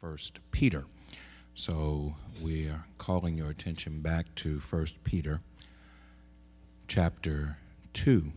[0.00, 0.84] First Peter.
[1.54, 5.40] So we are calling your attention back to First Peter
[6.86, 7.56] chapter
[7.94, 8.30] 2.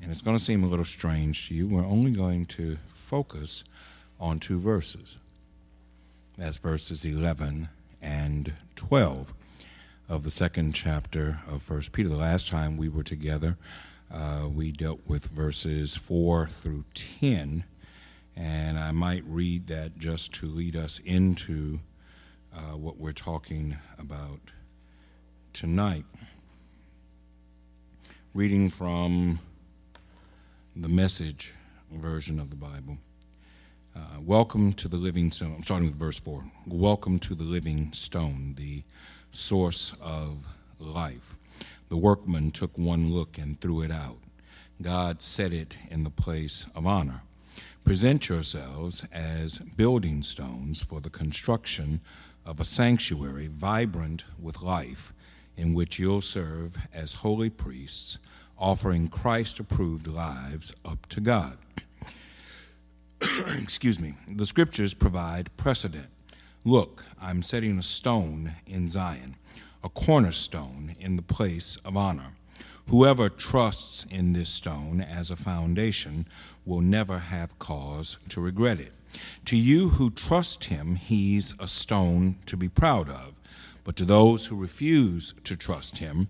[0.00, 1.68] And it's going to seem a little strange to you.
[1.68, 3.62] We're only going to focus
[4.18, 5.18] on two verses.
[6.38, 7.68] That's verses 11
[8.00, 9.34] and 12
[10.08, 12.08] of the second chapter of First Peter.
[12.08, 13.58] The last time we were together,
[14.10, 17.64] uh, we dealt with verses 4 through 10,
[18.36, 21.80] and I might read that just to lead us into
[22.54, 24.40] uh, what we're talking about
[25.52, 26.04] tonight.
[28.34, 29.38] Reading from
[30.76, 31.54] the message
[31.90, 32.96] version of the Bible.
[33.94, 35.54] Uh, welcome to the living stone.
[35.54, 36.42] I'm starting with verse 4.
[36.66, 38.82] Welcome to the living stone, the
[39.32, 40.46] source of
[40.78, 41.36] life.
[41.90, 44.16] The workman took one look and threw it out.
[44.80, 47.22] God set it in the place of honor.
[47.84, 52.00] Present yourselves as building stones for the construction
[52.46, 55.12] of a sanctuary vibrant with life,
[55.56, 58.18] in which you'll serve as holy priests,
[58.58, 61.58] offering Christ approved lives up to God.
[63.60, 64.14] Excuse me.
[64.28, 66.08] The scriptures provide precedent.
[66.64, 69.36] Look, I'm setting a stone in Zion
[69.84, 72.34] a cornerstone in the place of honor.
[72.88, 76.26] Whoever trusts in this stone as a foundation
[76.64, 78.92] will never have cause to regret it.
[79.46, 83.40] To you who trust him, he's a stone to be proud of.
[83.84, 86.28] But to those who refuse to trust him,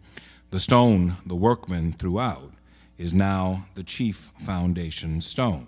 [0.50, 2.52] the stone the workman threw out
[2.98, 5.66] is now the chief foundation stone.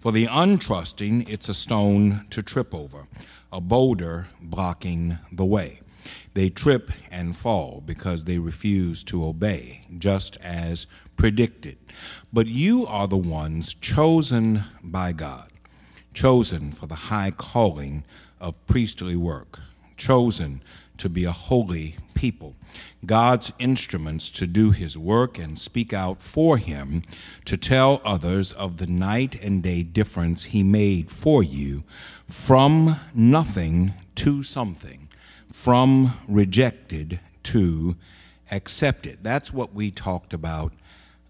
[0.00, 3.06] For the untrusting, it's a stone to trip over,
[3.52, 5.80] a boulder blocking the way.
[6.34, 11.78] They trip and fall because they refuse to obey, just as predicted.
[12.32, 15.50] But you are the ones chosen by God,
[16.12, 18.04] chosen for the high calling
[18.40, 19.60] of priestly work,
[19.96, 20.60] chosen
[20.96, 22.56] to be a holy people,
[23.06, 27.02] God's instruments to do his work and speak out for him,
[27.44, 31.84] to tell others of the night and day difference he made for you
[32.28, 35.03] from nothing to something
[35.54, 37.94] from rejected to
[38.50, 39.16] accepted.
[39.22, 40.72] That's what we talked about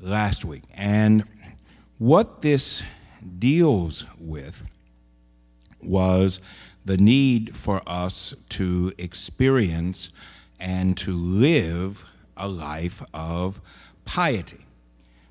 [0.00, 0.62] last week.
[0.72, 1.24] And
[1.98, 2.82] what this
[3.38, 4.64] deals with
[5.82, 6.40] was
[6.86, 10.08] the need for us to experience
[10.58, 12.04] and to live
[12.38, 13.60] a life of
[14.06, 14.64] piety,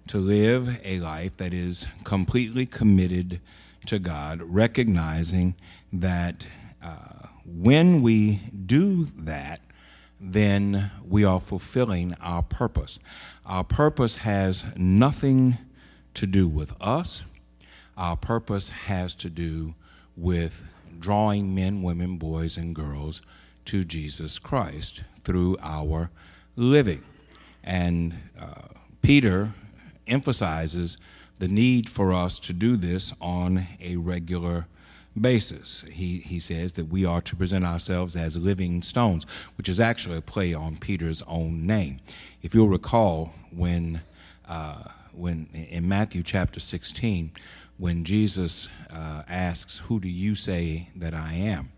[0.07, 3.41] to live a life that is completely committed
[3.87, 5.55] to God, recognizing
[5.91, 6.47] that.
[6.81, 9.61] Uh, when we do that,
[10.19, 12.99] then we are fulfilling our purpose.
[13.45, 15.57] Our purpose has nothing
[16.13, 17.23] to do with us.
[17.97, 19.75] Our purpose has to do
[20.15, 20.65] with
[20.99, 23.21] drawing men, women, boys, and girls
[23.65, 26.09] to Jesus Christ through our
[26.55, 27.03] living.
[27.63, 28.69] And uh,
[29.01, 29.53] Peter
[30.07, 30.97] emphasizes
[31.39, 34.73] the need for us to do this on a regular basis.
[35.91, 39.25] He, he says that we are to present ourselves as living stones,
[39.57, 41.99] which is actually a play on Peter's own name.
[42.41, 44.01] If you'll recall, when,
[44.47, 47.31] uh, when in Matthew chapter 16,
[47.77, 51.71] when Jesus uh, asks, Who do you say that I am?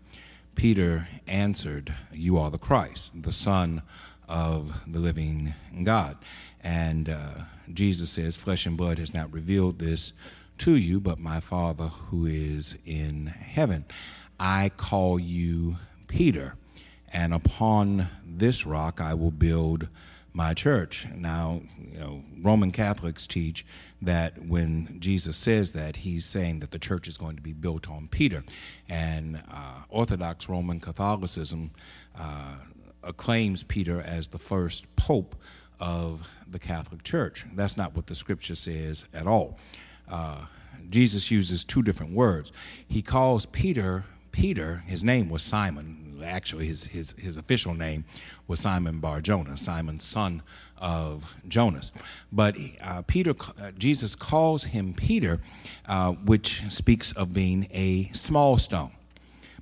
[0.54, 3.82] Peter answered, You are the Christ, the Son
[4.28, 5.54] of the living
[5.84, 6.16] God.
[6.62, 7.34] And uh,
[7.72, 10.12] Jesus says, Flesh and blood has not revealed this
[10.58, 13.84] to you, but my Father who is in heaven.
[14.38, 15.76] I call you
[16.08, 16.54] Peter,
[17.12, 19.88] and upon this rock I will build
[20.32, 21.06] my church.
[21.14, 23.64] Now, you know, Roman Catholics teach
[24.02, 27.88] that when Jesus says that, he's saying that the church is going to be built
[27.88, 28.44] on Peter.
[28.86, 31.70] And uh, Orthodox Roman Catholicism
[32.18, 32.56] uh,
[33.02, 35.36] acclaims Peter as the first pope
[35.80, 37.46] of the Catholic Church.
[37.54, 39.58] That's not what the scripture says at all
[40.08, 40.46] uh,
[40.90, 42.52] Jesus uses two different words.
[42.86, 44.04] He calls Peter
[44.36, 44.82] Peter.
[44.86, 46.20] His name was Simon.
[46.22, 48.04] Actually, his his his official name
[48.46, 50.42] was Simon Bar Jonah, Simon son
[50.76, 51.90] of Jonas.
[52.30, 55.40] But uh, Peter, uh, Jesus calls him Peter,
[55.86, 58.92] uh, which speaks of being a small stone.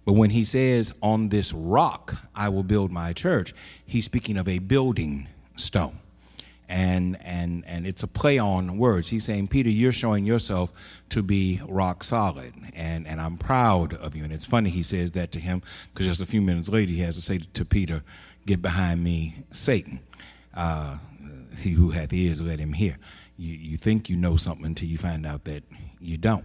[0.05, 3.55] But when he says, "On this rock I will build my church,"
[3.87, 6.01] he's speaking of a building stone
[6.75, 9.09] and and and it's a play on words.
[9.09, 10.73] He's saying, Peter, you're showing yourself
[11.11, 14.25] to be rock solid, and and I'm proud of you.
[14.25, 15.63] And it's funny he says that to him
[15.93, 18.03] because just a few minutes later he has to say to Peter,
[18.45, 20.01] "Get behind me, Satan."
[20.53, 20.99] Uh,
[21.57, 22.99] he who hath ears, let him hear.
[23.39, 25.63] You you think you know something until you find out that
[26.01, 26.45] you don't.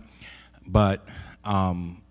[0.67, 1.07] But
[1.43, 2.03] um,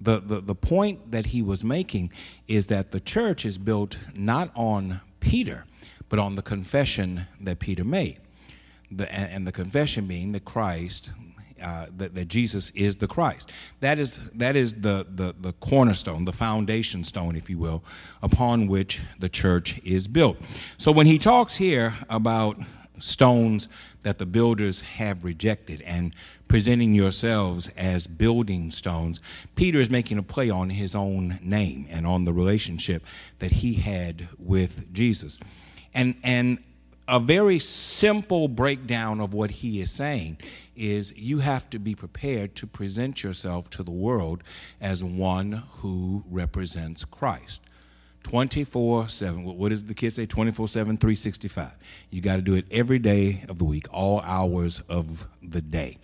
[0.00, 2.10] the, the, the point that he was making
[2.48, 5.66] is that the church is built not on Peter,
[6.08, 8.20] but on the confession that Peter made.
[8.90, 11.10] The, and the confession being that Christ,
[11.60, 13.50] uh, that, that, Jesus is the Christ.
[13.80, 17.82] That is, that is the, the, the cornerstone, the foundation stone, if you will,
[18.22, 20.36] upon which the church is built.
[20.78, 22.60] So when he talks here about
[22.98, 23.68] stones
[24.02, 26.14] that the builders have rejected and
[26.48, 29.20] presenting yourselves as building stones,
[29.54, 33.02] Peter is making a play on his own name and on the relationship
[33.38, 35.38] that he had with Jesus.
[35.96, 36.58] And, and
[37.08, 40.36] a very simple breakdown of what he is saying
[40.76, 44.42] is you have to be prepared to present yourself to the world
[44.80, 47.62] as one who represents Christ.
[48.24, 49.44] 24 7.
[49.44, 50.26] What does the kids say?
[50.26, 51.72] 24 7, 365.
[52.10, 55.96] You got to do it every day of the week, all hours of the day.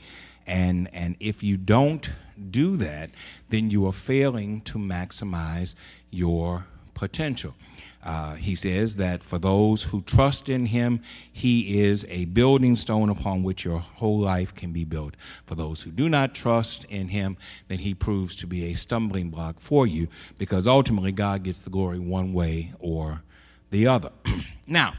[0.46, 2.10] And, and if you don't
[2.50, 3.10] do that,
[3.50, 5.74] then you are failing to maximize
[6.10, 7.54] your potential.
[8.02, 11.00] Uh, he says that for those who trust in him,
[11.32, 15.14] he is a building stone upon which your whole life can be built.
[15.46, 17.36] For those who do not trust in him,
[17.68, 21.70] then he proves to be a stumbling block for you because ultimately God gets the
[21.70, 23.22] glory one way or
[23.70, 24.10] the other.
[24.66, 24.94] now,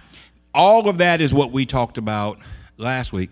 [0.53, 2.39] all of that is what we talked about
[2.77, 3.31] last week.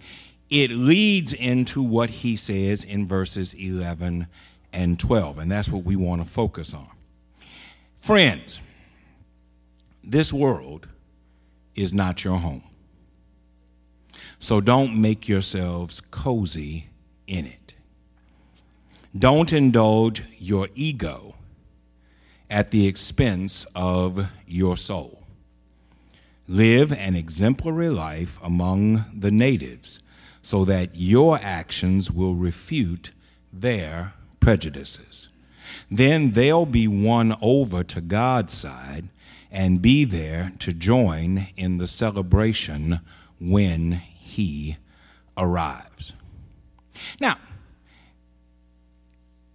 [0.49, 4.27] It leads into what he says in verses 11
[4.73, 6.87] and 12, and that's what we want to focus on.
[7.99, 8.59] Friends,
[10.03, 10.87] this world
[11.75, 12.63] is not your home.
[14.39, 16.87] So don't make yourselves cozy
[17.27, 17.75] in it.
[19.17, 21.35] Don't indulge your ego
[22.49, 25.23] at the expense of your soul.
[26.47, 29.99] Live an exemplary life among the natives
[30.41, 33.11] so that your actions will refute
[33.53, 35.27] their prejudices.
[35.89, 39.09] Then they'll be won over to God's side
[39.51, 43.01] and be there to join in the celebration
[43.39, 44.77] when he
[45.37, 46.13] arrives.
[47.19, 47.37] Now,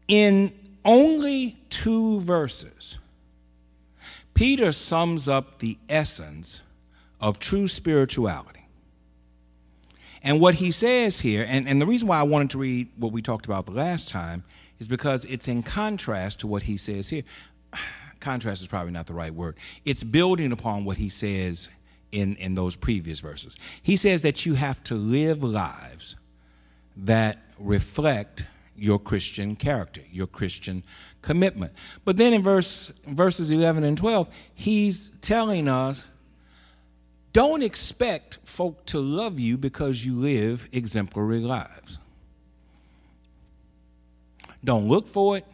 [0.06, 0.52] in
[0.84, 2.98] only two verses,
[4.34, 6.60] Peter sums up the essence
[7.20, 8.66] of true spirituality.
[10.22, 13.12] And what he says here, and, and the reason why I wanted to read what
[13.12, 14.44] we talked about the last time
[14.78, 17.22] is because it's in contrast to what he says here
[18.26, 19.56] contrast is probably not the right word.
[19.84, 21.68] It's building upon what he says
[22.10, 23.56] in, in those previous verses.
[23.80, 26.16] He says that you have to live lives
[26.96, 28.44] that reflect
[28.76, 30.82] your Christian character, your Christian
[31.22, 31.72] commitment.
[32.04, 36.08] But then in verse verses 11 and 12, he's telling us
[37.32, 42.00] don't expect folk to love you because you live exemplary lives.
[44.64, 45.46] Don't look for it.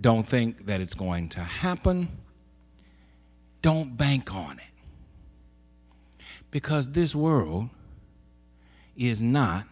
[0.00, 2.08] Don't think that it's going to happen.
[3.62, 4.64] Don't bank on it.
[6.50, 7.70] Because this world
[8.96, 9.66] is not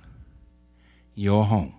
[1.15, 1.75] your home.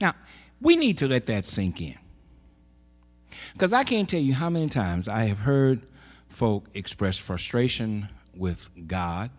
[0.00, 0.14] Now,
[0.60, 1.98] we need to let that sink in.
[3.52, 5.86] Because I can't tell you how many times I have heard
[6.28, 9.30] folk express frustration with God,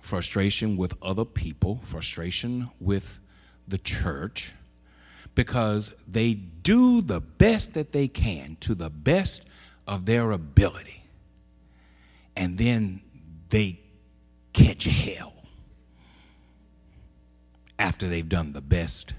[0.00, 3.20] frustration with other people, frustration with
[3.66, 4.52] the church
[5.34, 9.42] because they do the best that they can to the best
[9.86, 11.02] of their ability.
[12.36, 13.00] And then
[13.48, 13.80] they
[14.52, 15.32] catch hell
[17.78, 19.14] after they've done the best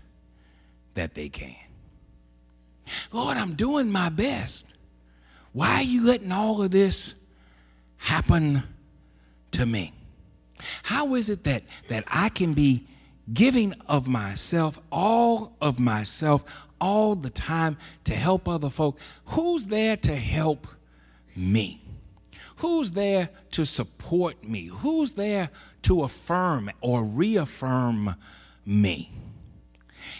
[0.93, 1.55] that they can.
[3.11, 4.65] Lord, I'm doing my best.
[5.51, 7.13] Why are you letting all of this
[7.97, 8.63] happen
[9.51, 9.93] to me?
[10.83, 12.87] How is it that, that I can be
[13.33, 16.43] giving of myself, all of myself,
[16.79, 18.99] all the time to help other folk.
[19.25, 20.67] Who's there to help
[21.35, 21.81] me?
[22.57, 24.65] Who's there to support me?
[24.65, 25.49] Who's there
[25.83, 28.15] to affirm or reaffirm
[28.65, 29.11] me?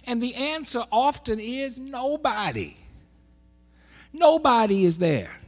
[0.05, 2.77] And the answer often is nobody.
[4.11, 5.39] Nobody is there.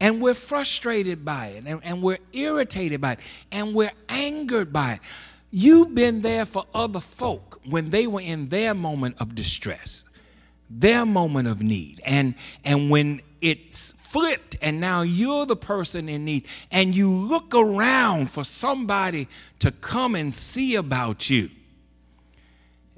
[0.00, 3.20] And we're frustrated by it, and, and we're irritated by it,
[3.50, 5.00] and we're angered by it.
[5.56, 10.02] You've been there for other folk when they were in their moment of distress,
[10.68, 12.00] their moment of need.
[12.04, 12.34] And,
[12.64, 18.30] and when it's flipped and now you're the person in need and you look around
[18.30, 19.28] for somebody
[19.60, 21.50] to come and see about you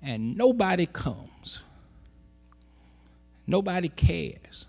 [0.02, 1.60] and nobody comes.
[3.46, 4.64] Nobody cares.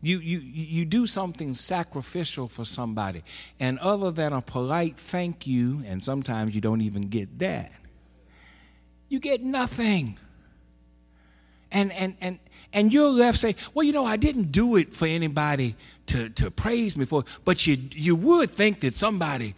[0.00, 3.22] You, you, you do something sacrificial for somebody,
[3.58, 7.72] and other than a polite thank you, and sometimes you don't even get that,
[9.08, 10.16] you get nothing.
[11.70, 12.38] And, and, and,
[12.72, 15.76] and you're left saying, well, you know, I didn't do it for anybody
[16.06, 19.54] to, to praise me for, but you, you would think that somebody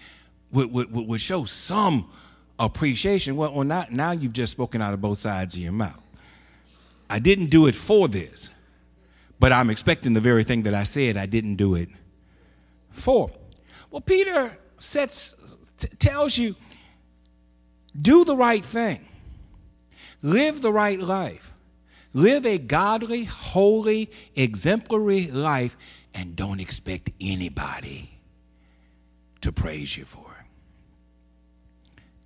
[0.50, 2.10] would, would, would show some
[2.58, 3.36] appreciation.
[3.36, 6.02] Well, well not, now you've just spoken out of both sides of your mouth.
[7.08, 8.50] I didn't do it for this,
[9.40, 11.88] but I'm expecting the very thing that I said I didn't do it
[12.90, 13.30] for.
[13.90, 15.34] Well, Peter sets,
[15.78, 16.54] t- tells you
[18.00, 19.08] do the right thing,
[20.22, 21.54] live the right life,
[22.12, 25.76] live a godly, holy, exemplary life,
[26.12, 28.10] and don't expect anybody
[29.40, 30.46] to praise you for it.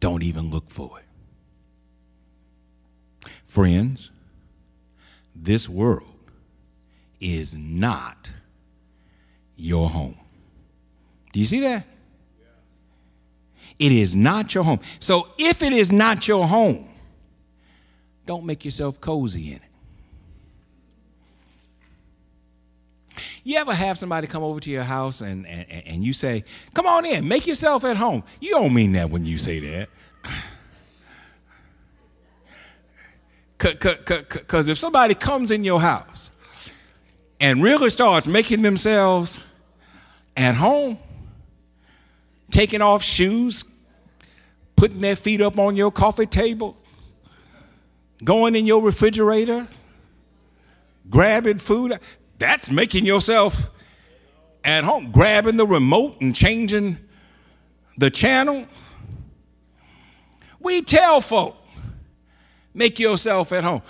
[0.00, 1.04] Don't even look for it.
[3.44, 4.10] Friends,
[5.34, 6.13] this world
[7.24, 8.30] is not
[9.56, 10.18] your home.
[11.32, 11.86] Do you see that?
[13.78, 14.80] It is not your home.
[15.00, 16.86] So if it is not your home,
[18.26, 19.62] don't make yourself cozy in it.
[23.42, 26.86] You ever have somebody come over to your house and, and, and you say, Come
[26.86, 28.22] on in, make yourself at home?
[28.40, 29.88] You don't mean that when you say that.
[33.58, 36.30] Because if somebody comes in your house
[37.40, 39.40] and really starts making themselves
[40.36, 40.98] at home,
[42.50, 43.64] taking off shoes,
[44.76, 46.76] putting their feet up on your coffee table,
[48.22, 49.68] going in your refrigerator,
[51.10, 51.98] grabbing food,
[52.38, 53.70] that's making yourself
[54.64, 56.98] at home, grabbing the remote and changing
[57.98, 58.66] the channel.
[60.58, 61.56] We tell folk
[62.72, 63.82] make yourself at home.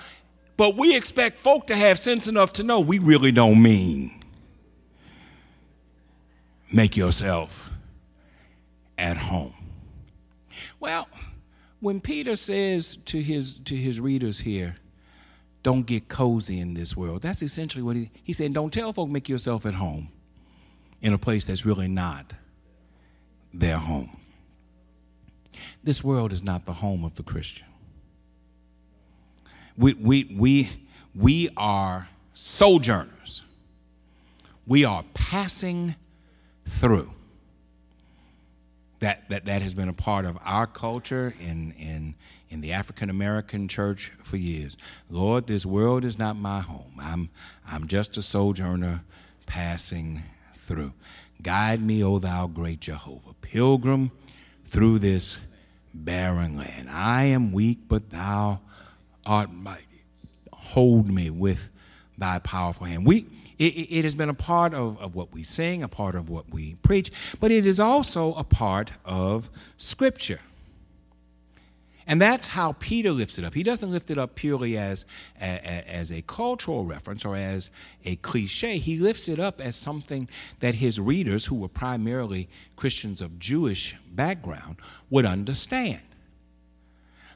[0.57, 4.23] But we expect folk to have sense enough to know we really don't mean
[6.73, 7.71] make yourself
[8.99, 9.55] at home.
[10.81, 11.09] Well,
[11.81, 14.77] when Peter says to his to his readers here,
[15.63, 17.23] don't get cozy in this world.
[17.23, 20.09] That's essentially what he he said, don't tell folk make yourself at home
[21.01, 22.35] in a place that's really not
[23.53, 24.17] their home.
[25.83, 27.67] This world is not the home of the Christian.
[29.77, 30.71] We, we, we,
[31.15, 33.43] we are sojourners.
[34.67, 35.97] We are passing
[36.67, 37.11] through.
[39.01, 42.15] That, that, that has been a part of our culture in, in,
[42.49, 44.77] in the African American church for years.
[45.11, 46.93] Lord, this world is not my home.
[46.99, 47.29] I'm,
[47.67, 49.03] I'm just a sojourner
[49.45, 50.23] passing
[50.57, 50.95] through.
[51.43, 54.11] Guide me, O thou great Jehovah, pilgrim
[54.65, 55.39] through this
[55.93, 56.89] barren land.
[56.89, 58.61] I am weak, but thou
[59.27, 59.85] art mighty.
[60.53, 61.71] Hold me with
[62.19, 63.07] thy powerful hand.
[63.07, 63.27] We,
[63.59, 66.51] it, it, has been a part of, of what we sing, a part of what
[66.51, 70.41] we preach, but it is also a part of Scripture.
[72.07, 73.55] And that's how Peter lifts it up.
[73.55, 75.07] He doesn't lift it up purely as,
[75.41, 77.71] a, as a cultural reference or as
[78.05, 78.79] a cliche.
[78.79, 80.29] He lifts it up as something
[80.61, 84.77] that his readers, who were primarily Christians of Jewish background,
[85.09, 86.03] would understand.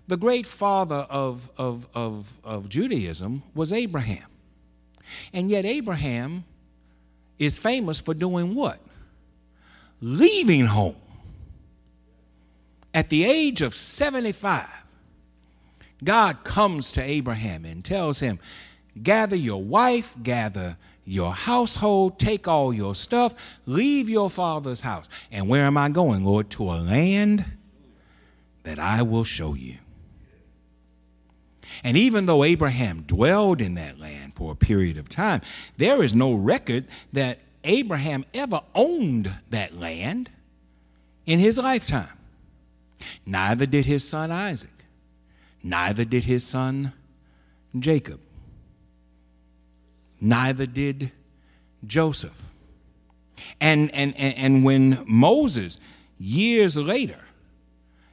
[0.08, 4.24] The great father of, of, of, of Judaism was Abraham.
[5.32, 6.44] And yet, Abraham
[7.38, 8.80] is famous for doing what?
[10.00, 10.96] Leaving home.
[12.94, 14.66] At the age of 75,
[16.02, 18.38] God comes to Abraham and tells him,
[19.02, 23.34] Gather your wife, gather your household, take all your stuff,
[23.66, 25.08] leave your father's house.
[25.30, 26.50] And where am I going, Lord?
[26.50, 27.44] To a land
[28.64, 29.76] that I will show you.
[31.84, 35.40] And even though Abraham dwelled in that land for a period of time,
[35.76, 40.30] there is no record that Abraham ever owned that land
[41.26, 42.08] in his lifetime.
[43.25, 44.84] Neither did his son Isaac,
[45.62, 46.92] neither did his son
[47.78, 48.20] Jacob,
[50.20, 51.12] neither did
[51.87, 52.37] Joseph.
[53.60, 55.78] And, and, and, and when Moses,
[56.18, 57.20] years later,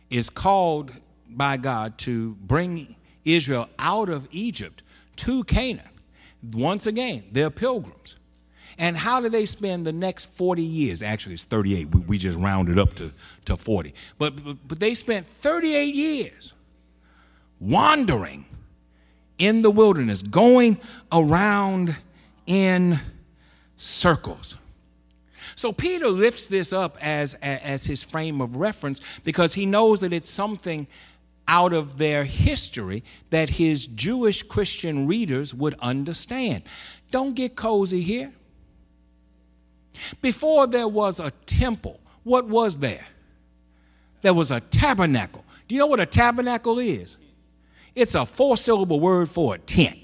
[0.10, 0.92] is called
[1.28, 2.96] by God to bring
[3.26, 4.84] Israel out of Egypt
[5.18, 5.90] to Canaan.
[6.54, 8.16] Once again, they're pilgrims.
[8.78, 11.02] And how do they spend the next 40 years?
[11.02, 11.94] Actually, it's 38.
[11.94, 13.12] We, we just rounded up to,
[13.46, 13.94] to 40.
[14.18, 16.54] But, but, but they spent 38 years
[17.60, 18.46] wandering
[19.38, 20.80] in the wilderness, going
[21.12, 21.96] around
[22.46, 23.00] in
[23.78, 24.56] circles.
[25.56, 30.12] So Peter lifts this up as, as his frame of reference because he knows that
[30.12, 30.88] it's something
[31.48, 36.64] out of their history that his Jewish Christian readers would understand.
[37.12, 38.34] Don't get cozy here.
[40.22, 43.06] Before there was a temple, what was there?
[44.22, 45.46] There was a tabernacle.
[45.68, 47.18] Do you know what a tabernacle is?
[47.94, 50.00] It's a four syllable word for a tent.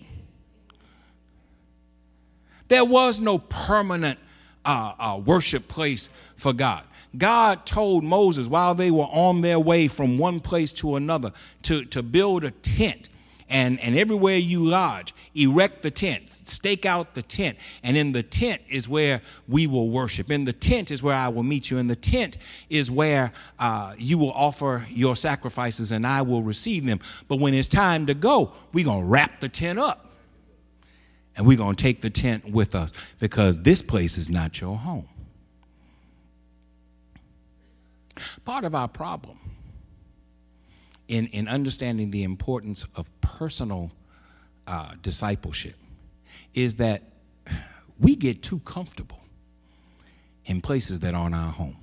[2.67, 4.17] There was no permanent
[4.63, 6.83] uh, uh, worship place for God.
[7.17, 11.85] God told Moses while they were on their way from one place to another to,
[11.85, 13.09] to build a tent.
[13.49, 17.57] And, and everywhere you lodge, erect the tent, stake out the tent.
[17.83, 20.31] And in the tent is where we will worship.
[20.31, 21.77] In the tent is where I will meet you.
[21.77, 22.37] In the tent
[22.69, 27.01] is where uh, you will offer your sacrifices and I will receive them.
[27.27, 30.07] But when it's time to go, we're going to wrap the tent up.
[31.35, 34.77] And we're going to take the tent with us because this place is not your
[34.77, 35.09] home.
[38.45, 39.37] Part of our problem
[41.07, 43.91] in, in understanding the importance of personal
[44.67, 45.75] uh, discipleship
[46.53, 47.03] is that
[47.99, 49.19] we get too comfortable
[50.45, 51.77] in places that aren't our home.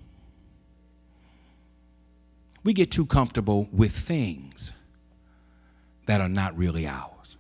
[2.65, 4.73] We get too comfortable with things
[6.07, 7.37] that are not really ours.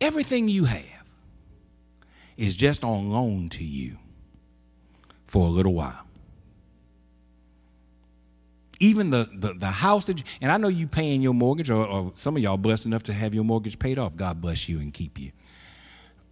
[0.00, 1.04] Everything you have
[2.36, 3.98] is just on loan to you
[5.26, 6.04] for a little while
[8.80, 11.86] even the, the, the house that you, and I know you paying your mortgage, or,
[11.86, 14.16] or some of y'all blessed enough to have your mortgage paid off.
[14.16, 15.32] God bless you and keep you.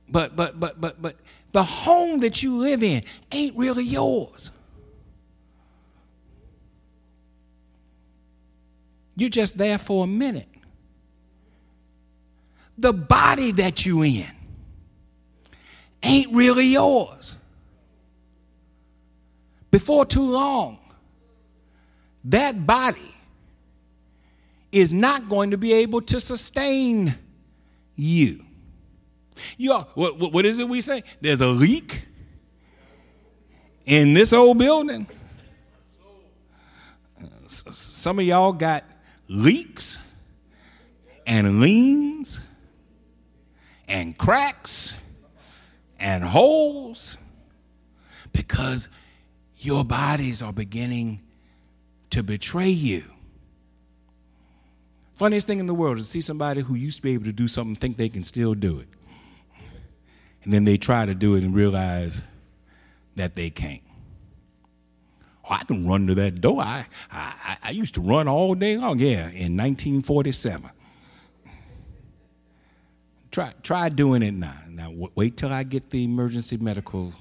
[0.09, 1.17] But but but but but
[1.53, 4.51] the home that you live in ain't really yours.
[9.17, 10.49] You're just there for a minute.
[12.79, 14.27] The body that you in
[16.03, 17.35] ain't really yours.
[19.71, 20.79] Before too long,
[22.25, 23.15] that body
[24.71, 27.15] is not going to be able to sustain
[27.95, 28.45] you.
[29.57, 31.03] You are, what, what is it we say?
[31.21, 32.05] There's a leak
[33.85, 35.07] in this old building.
[37.47, 38.85] Some of y'all got
[39.29, 39.99] leaks
[41.27, 42.41] and leans
[43.89, 44.95] and cracks
[45.99, 47.17] and holes
[48.33, 48.89] because
[49.59, 51.21] your bodies are beginning
[52.13, 53.05] to betray you.
[55.15, 57.33] Funniest thing in the world is to see somebody who used to be able to
[57.33, 58.89] do something think they can still do it.
[60.45, 62.23] And then they try to do it and realize
[63.17, 63.83] that they can't.
[65.45, 66.61] Oh, I can run to that door.
[66.61, 70.71] I, I, I used to run all day long, yeah, in 1947.
[73.31, 74.59] Try, try doing it now.
[74.69, 77.15] Now, wait till I get the emergency medical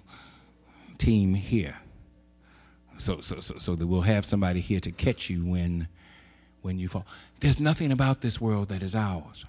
[0.98, 1.78] team here
[3.02, 5.88] so, so, so, so that we'll have somebody here to catch you when,
[6.62, 7.06] when you fall.
[7.40, 9.46] There's nothing about this world that is ours.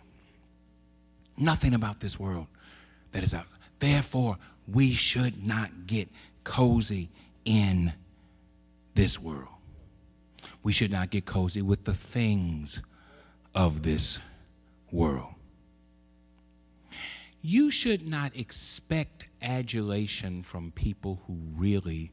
[1.37, 2.47] Nothing about this world
[3.12, 3.47] that is ours.
[3.79, 6.09] Therefore, we should not get
[6.45, 7.11] cozy
[7.45, 7.93] in
[8.95, 9.49] this world.
[10.62, 12.81] We should not get cozy with the things
[13.55, 14.19] of this
[14.91, 15.35] world.
[17.43, 22.12] You should not expect adulation from people who really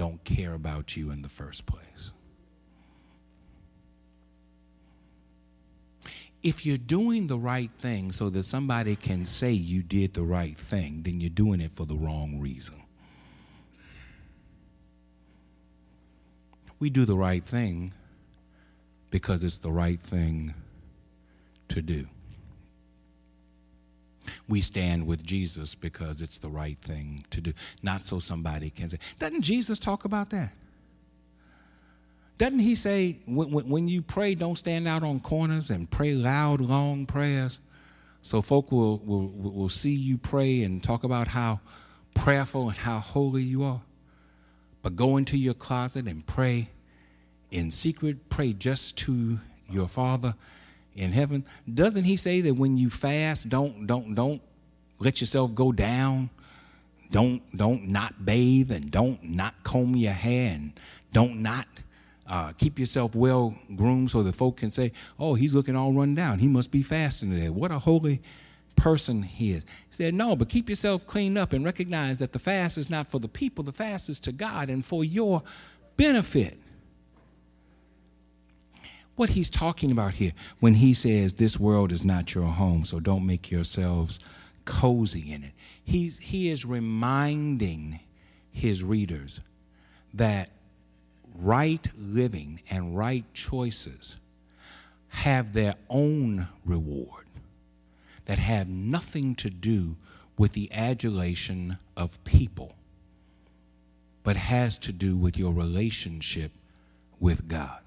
[0.00, 2.10] don't care about you in the first place.
[6.42, 10.56] If you're doing the right thing so that somebody can say you did the right
[10.56, 12.76] thing, then you're doing it for the wrong reason.
[16.78, 17.92] We do the right thing
[19.10, 20.54] because it's the right thing
[21.68, 22.06] to do.
[24.48, 28.88] We stand with Jesus because it's the right thing to do, not so somebody can
[28.88, 28.98] say.
[29.18, 30.52] Doesn't Jesus talk about that?
[32.38, 36.60] Doesn't he say, when, when, you pray, don't stand out on corners and pray loud,
[36.60, 37.58] long prayers
[38.22, 41.60] so folk will, will, will see you pray and talk about how
[42.14, 43.80] prayerful and how holy you are?
[44.82, 46.70] But go into your closet and pray
[47.50, 50.34] in secret, pray just to your Father
[50.94, 51.44] in heaven.
[51.72, 54.42] Doesn't he say that when you fast don't don't don't
[54.98, 56.30] let yourself go down?
[57.10, 60.72] Don't don't not bathe and don't not comb your hair and
[61.12, 61.66] don't not
[62.26, 66.14] uh, keep yourself well groomed so that folk can say oh he's looking all run
[66.14, 66.38] down.
[66.38, 67.48] He must be fasting today.
[67.48, 68.22] What a holy
[68.76, 69.64] person he is.
[69.88, 73.08] He said no but keep yourself cleaned up and recognize that the fast is not
[73.08, 73.64] for the people.
[73.64, 75.42] The fast is to god and for your
[75.96, 76.58] benefit
[79.20, 82.98] what he's talking about here when he says this world is not your home, so
[82.98, 84.18] don't make yourselves
[84.64, 85.52] cozy in it.
[85.84, 88.00] He's, he is reminding
[88.50, 89.40] his readers
[90.14, 90.48] that
[91.38, 94.16] right living and right choices
[95.08, 97.26] have their own reward
[98.24, 99.96] that have nothing to do
[100.38, 102.74] with the adulation of people
[104.22, 106.52] but has to do with your relationship
[107.18, 107.80] with God.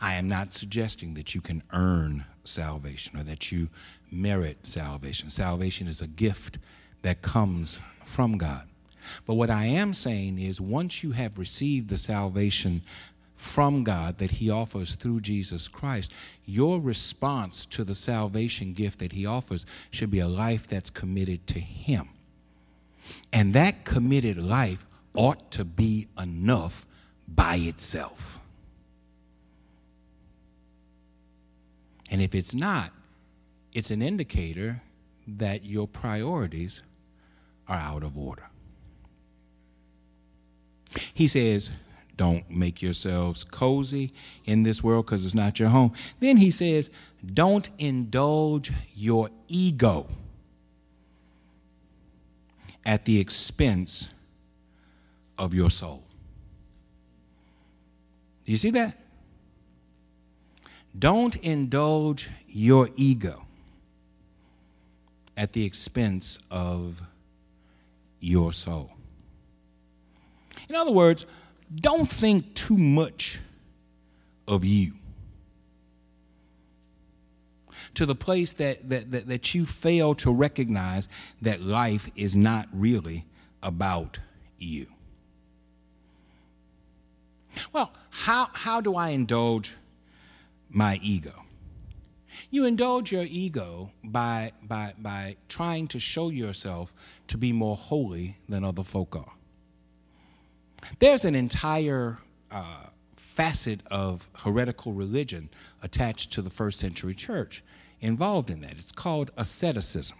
[0.00, 3.68] I am not suggesting that you can earn salvation or that you
[4.10, 5.28] merit salvation.
[5.30, 6.58] Salvation is a gift
[7.02, 8.68] that comes from God.
[9.26, 12.82] But what I am saying is once you have received the salvation
[13.36, 16.12] from God that He offers through Jesus Christ,
[16.44, 21.46] your response to the salvation gift that He offers should be a life that's committed
[21.48, 22.08] to Him.
[23.32, 26.86] And that committed life ought to be enough
[27.28, 28.35] by itself.
[32.10, 32.92] And if it's not,
[33.72, 34.82] it's an indicator
[35.26, 36.82] that your priorities
[37.68, 38.48] are out of order.
[41.12, 41.72] He says,
[42.16, 44.12] don't make yourselves cozy
[44.44, 45.92] in this world because it's not your home.
[46.20, 46.90] Then he says,
[47.34, 50.08] don't indulge your ego
[52.84, 54.08] at the expense
[55.36, 56.04] of your soul.
[58.44, 58.96] Do you see that?
[60.98, 63.46] Don't indulge your ego
[65.36, 67.02] at the expense of
[68.20, 68.92] your soul.
[70.68, 71.26] In other words,
[71.74, 73.38] don't think too much
[74.48, 74.92] of you
[77.94, 81.08] to the place that, that, that, that, you fail to recognize
[81.42, 83.24] that life is not really
[83.62, 84.18] about
[84.58, 84.86] you.
[87.72, 89.76] Well, how, how do I indulge
[90.76, 91.32] my ego?
[92.50, 96.92] You indulge your ego by, by, by trying to show yourself
[97.28, 99.32] to be more holy than other folk are.
[100.98, 102.18] There's an entire
[102.50, 105.48] uh, facet of heretical religion
[105.82, 107.64] attached to the first century church
[108.00, 108.76] involved in that.
[108.78, 110.18] It's called asceticism.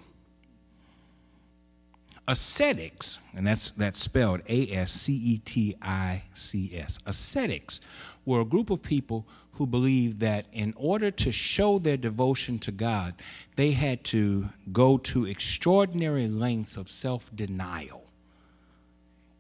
[2.27, 7.79] Ascetics, and that's, that's spelled A S C E T I C S, ascetics
[8.27, 12.73] were a group of people who believed that in order to show their devotion to
[12.73, 13.15] God,
[13.55, 18.05] they had to go to extraordinary lengths of self denial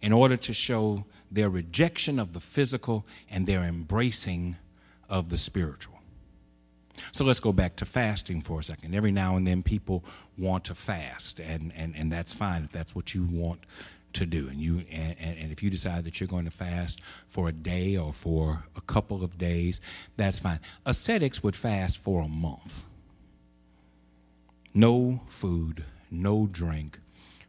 [0.00, 4.56] in order to show their rejection of the physical and their embracing
[5.08, 5.94] of the spiritual.
[7.12, 8.94] So let's go back to fasting for a second.
[8.94, 10.02] Every now and then people
[10.38, 13.60] want to fast, and, and, and that's fine if that's what you want
[14.16, 14.48] to do.
[14.48, 17.96] And, you, and, and if you decide that you're going to fast for a day
[17.96, 19.80] or for a couple of days,
[20.16, 20.60] that's fine.
[20.84, 22.84] Ascetics would fast for a month.
[24.74, 26.98] No food, no drink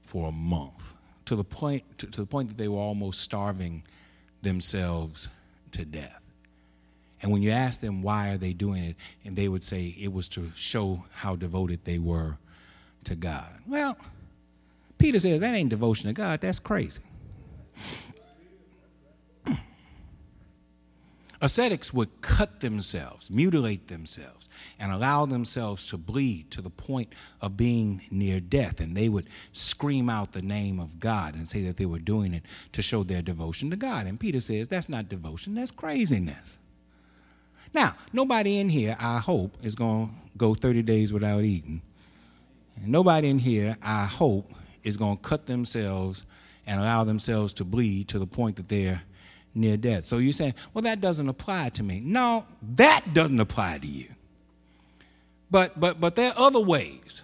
[0.03, 3.83] for a month to the point to, to the point that they were almost starving
[4.41, 5.27] themselves
[5.71, 6.21] to death.
[7.21, 10.13] And when you ask them why are they doing it, and they would say it
[10.13, 12.37] was to show how devoted they were
[13.05, 13.59] to God.
[13.65, 13.97] Well,
[14.97, 17.01] Peter says that ain't devotion to God, that's crazy.
[19.45, 19.53] Hmm.
[21.39, 27.55] Ascetics would cut themselves, mutilate themselves, and allow themselves to bleed to the point of
[27.55, 28.79] being near death.
[28.79, 32.33] And they would scream out the name of God and say that they were doing
[32.33, 34.07] it to show their devotion to God.
[34.07, 36.57] And Peter says that's not devotion, that's craziness.
[37.73, 41.81] Now, nobody in here, I hope, is going to go 30 days without eating.
[42.75, 44.53] And nobody in here, I hope,
[44.87, 46.25] is going to cut themselves
[46.65, 49.01] and allow themselves to bleed to the point that they're
[49.53, 50.05] near death.
[50.05, 51.99] So you're saying, well, that doesn't apply to me.
[51.99, 52.45] No,
[52.75, 54.07] that doesn't apply to you.
[55.51, 57.21] But but but there are other ways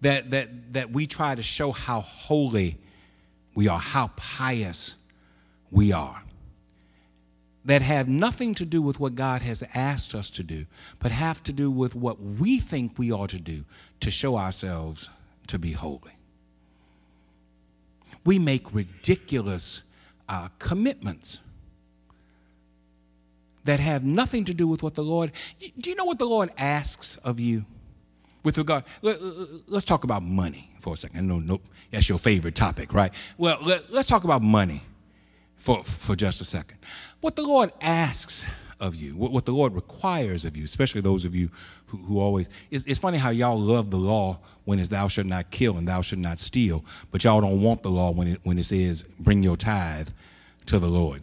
[0.00, 2.78] that that that we try to show how holy
[3.54, 4.94] we are, how pious
[5.70, 6.22] we are.
[7.64, 10.66] That have nothing to do with what God has asked us to do,
[11.00, 13.64] but have to do with what we think we ought to do
[14.00, 15.10] to show ourselves
[15.48, 16.15] to be holy.
[18.26, 19.80] We make ridiculous
[20.28, 21.38] uh, commitments
[23.64, 25.32] that have nothing to do with what the Lord.
[25.78, 27.64] Do you know what the Lord asks of you?
[28.42, 29.18] With regard, let,
[29.72, 31.26] us talk about money for a second.
[31.26, 31.60] No, no,
[31.90, 33.12] that's your favorite topic, right?
[33.38, 34.82] Well, let, let's talk about money
[35.56, 36.78] for, for just a second.
[37.20, 38.44] What the Lord asks
[38.78, 41.50] of you, what, what the Lord requires of you, especially those of you
[41.86, 45.26] who, who always, it's, it's funny how y'all love the law when it's thou shalt
[45.26, 48.40] not kill and thou shalt not steal, but y'all don't want the law when it,
[48.42, 50.08] when it says bring your tithe
[50.66, 51.22] to the Lord.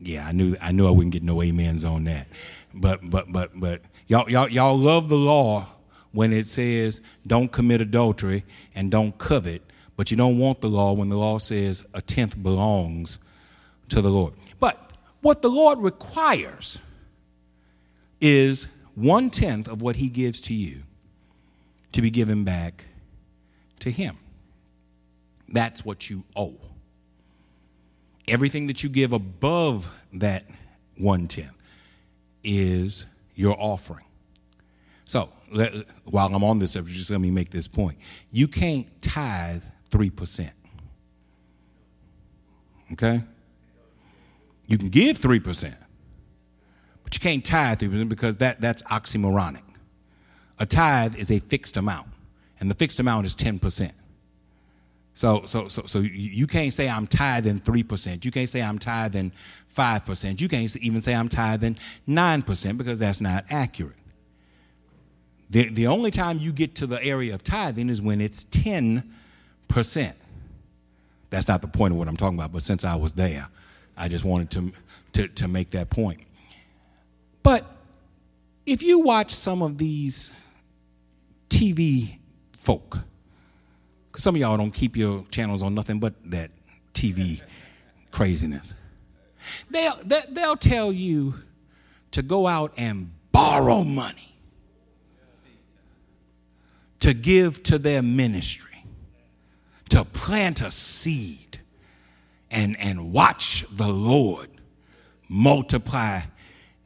[0.00, 2.26] Yeah, I knew I knew I wouldn't get no amens on that.
[2.74, 5.66] But but but but y'all y'all y'all love the law
[6.12, 9.62] when it says don't commit adultery and don't covet,
[9.96, 13.18] but you don't want the law when the law says a tenth belongs
[13.88, 14.34] to the Lord.
[14.60, 16.78] But what the Lord requires
[18.20, 20.82] is one tenth of what He gives to you
[21.92, 22.84] to be given back
[23.80, 24.16] to Him.
[25.48, 26.58] That's what you owe.
[28.26, 30.44] Everything that you give above that
[30.96, 31.52] one tenth
[32.42, 34.04] is your offering.
[35.04, 35.28] So,
[36.04, 37.98] while I'm on this subject, just let me make this point.
[38.30, 40.50] You can't tithe 3%.
[42.92, 43.22] Okay?
[44.66, 45.76] You can give 3%,
[47.14, 49.62] you can't tithe 3% because that, that's oxymoronic.
[50.58, 52.08] A tithe is a fixed amount,
[52.60, 53.92] and the fixed amount is 10%.
[55.14, 58.24] So, so, so, so you can't say I'm tithing 3%.
[58.24, 59.30] You can't say I'm tithing
[59.74, 60.40] 5%.
[60.40, 63.94] You can't even say I'm tithing 9% because that's not accurate.
[65.50, 69.04] The, the only time you get to the area of tithing is when it's 10%.
[71.30, 73.46] That's not the point of what I'm talking about, but since I was there,
[73.96, 74.72] I just wanted to,
[75.12, 76.20] to, to make that point.
[77.44, 77.70] But
[78.66, 80.32] if you watch some of these
[81.48, 82.18] TV
[82.52, 82.98] folk,
[84.10, 86.50] because some of y'all don't keep your channels on nothing but that
[86.94, 87.40] TV
[88.10, 88.74] craziness.
[89.70, 91.34] They'll, they'll tell you
[92.12, 94.34] to go out and borrow money
[97.00, 98.86] to give to their ministry,
[99.90, 101.60] to plant a seed
[102.50, 104.48] and, and watch the Lord
[105.28, 106.22] multiply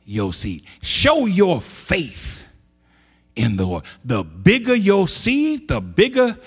[0.09, 0.65] your seed.
[0.83, 2.47] Show your faith
[3.37, 3.85] in the Lord.
[4.05, 6.39] The bigger your seed, the bigger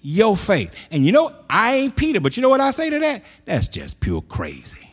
[0.00, 0.74] your faith.
[0.90, 3.22] And you know, I ain't Peter, but you know what I say to that?
[3.44, 4.90] That's just pure crazy.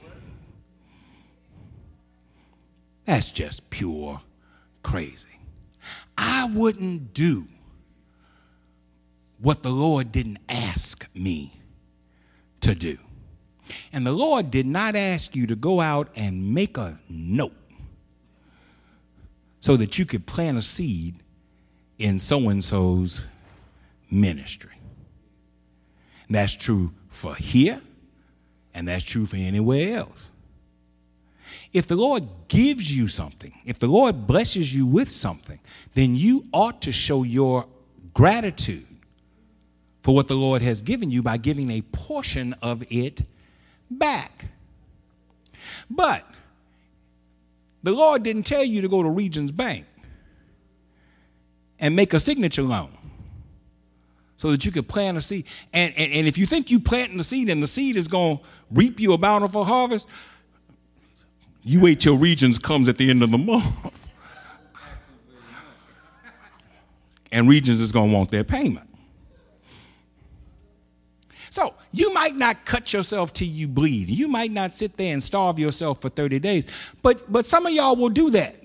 [3.06, 4.22] That's just pure
[4.82, 5.28] crazy.
[6.18, 7.48] I wouldn't do
[9.40, 11.54] what the Lord didn't ask me
[12.62, 12.98] to do.
[13.92, 17.54] And the Lord did not ask you to go out and make a note
[19.64, 21.16] so that you could plant a seed
[21.98, 23.22] in so and so's
[24.12, 24.74] ministry.
[26.28, 27.80] And that's true for here,
[28.74, 30.30] and that's true for anywhere else.
[31.72, 35.62] If the Lord gives you something, if the Lord blesses you with something,
[35.94, 37.66] then you ought to show your
[38.14, 38.86] gratitude
[40.02, 43.22] for what the Lord has given you by giving a portion of it
[43.90, 44.44] back.
[45.90, 46.26] But
[47.84, 49.86] the Lord didn't tell you to go to Regions Bank
[51.80, 52.98] and make a signature loan
[54.38, 55.46] so that you could plant a seed.
[55.74, 58.38] And, and, and if you think you planting the seed and the seed is going
[58.38, 60.08] to reap you a bountiful harvest,
[61.62, 63.66] you wait till Regions comes at the end of the month.
[67.32, 68.90] and Regions is going to want their payment.
[71.94, 74.10] You might not cut yourself till you bleed.
[74.10, 76.66] You might not sit there and starve yourself for 30 days.
[77.04, 78.56] But but some of y'all will do that.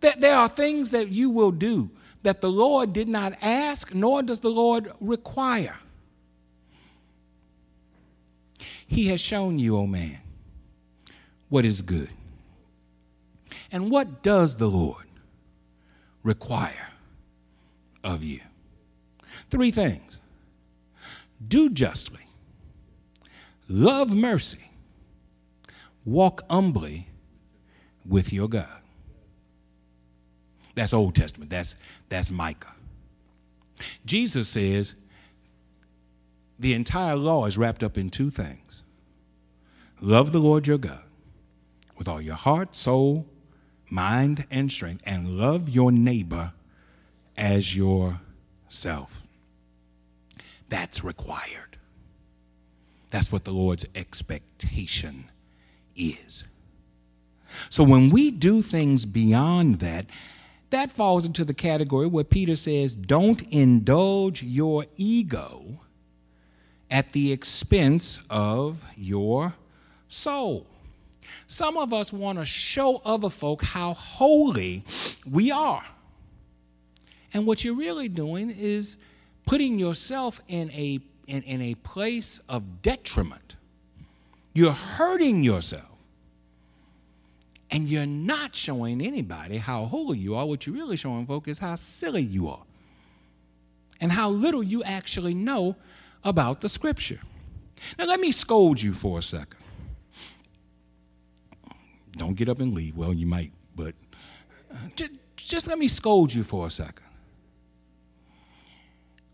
[0.00, 1.90] That there are things that you will do
[2.24, 5.78] that the Lord did not ask, nor does the Lord require.
[8.88, 10.18] He has shown you, O oh man,
[11.48, 12.10] what is good.
[13.70, 15.06] And what does the Lord
[16.24, 16.88] require
[18.02, 18.40] of you?
[19.50, 20.07] Three things
[21.46, 22.26] do justly,
[23.68, 24.70] love mercy,
[26.04, 27.08] walk humbly
[28.04, 28.80] with your God.
[30.74, 31.50] That's Old Testament.
[31.50, 31.74] That's,
[32.08, 32.72] that's Micah.
[34.04, 34.94] Jesus says
[36.58, 38.82] the entire law is wrapped up in two things
[40.00, 41.02] love the Lord your God
[41.96, 43.26] with all your heart, soul,
[43.90, 46.52] mind, and strength, and love your neighbor
[47.36, 49.22] as yourself.
[50.68, 51.78] That's required.
[53.10, 55.30] That's what the Lord's expectation
[55.96, 56.44] is.
[57.70, 60.06] So when we do things beyond that,
[60.70, 65.80] that falls into the category where Peter says, don't indulge your ego
[66.90, 69.54] at the expense of your
[70.08, 70.66] soul.
[71.46, 74.84] Some of us want to show other folk how holy
[75.30, 75.84] we are.
[77.32, 78.96] And what you're really doing is
[79.48, 83.56] putting yourself in a, in, in a place of detriment.
[84.52, 85.84] You're hurting yourself
[87.70, 90.44] and you're not showing anybody how holy you are.
[90.44, 92.62] What you're really showing folk is how silly you are
[94.02, 95.76] and how little you actually know
[96.24, 97.20] about the scripture.
[97.98, 99.60] Now, let me scold you for a second.
[102.12, 102.96] Don't get up and leave.
[102.96, 103.94] Well, you might, but
[104.70, 105.06] uh,
[105.36, 107.07] just let me scold you for a second.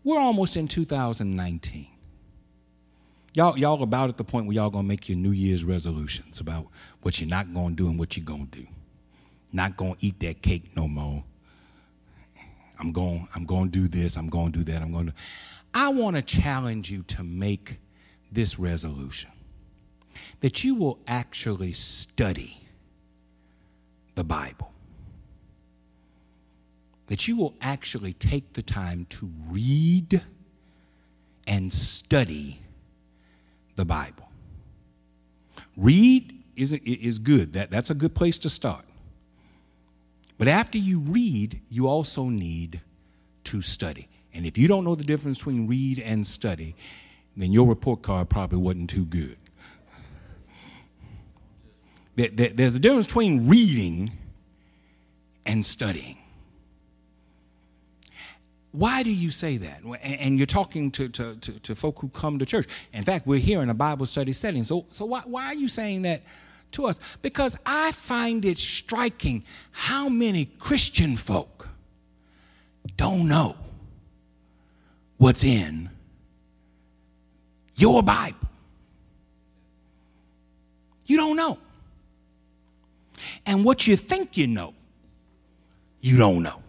[0.05, 1.87] We're almost in 2019.
[3.33, 6.67] Y'all, y'all about at the point where y'all gonna make your New Year's resolutions about
[7.01, 8.67] what you're not gonna do and what you're gonna do.
[9.51, 11.23] Not gonna eat that cake no more.
[12.79, 15.13] I'm going, I'm to do this, I'm to do that, I'm to.
[15.73, 17.79] I want to challenge you to make
[18.31, 19.31] this resolution
[20.41, 22.61] that you will actually study
[24.13, 24.74] the Bible.
[27.07, 30.21] That you will actually take the time to read
[31.45, 32.59] and study
[33.75, 34.29] the Bible.
[35.77, 37.53] Read is, is good.
[37.53, 38.85] That, that's a good place to start.
[40.37, 42.81] But after you read, you also need
[43.45, 44.07] to study.
[44.33, 46.75] And if you don't know the difference between read and study,
[47.37, 49.37] then your report card probably wasn't too good.
[52.15, 54.11] There's a difference between reading
[55.45, 56.17] and studying.
[58.75, 59.83] Why do you say that?
[60.01, 62.67] And you're talking to, to, to, to, folk who come to church.
[62.91, 64.65] In fact, we're here in a Bible study setting.
[64.65, 66.23] So, so why, why are you saying that
[66.71, 66.99] to us?
[67.21, 71.69] Because I find it striking how many Christian folk
[72.97, 73.55] don't know
[75.17, 75.89] what's in
[77.77, 78.49] your Bible.
[81.05, 81.59] You don't know.
[83.45, 84.73] And what you think you know,
[86.01, 86.61] you don't know.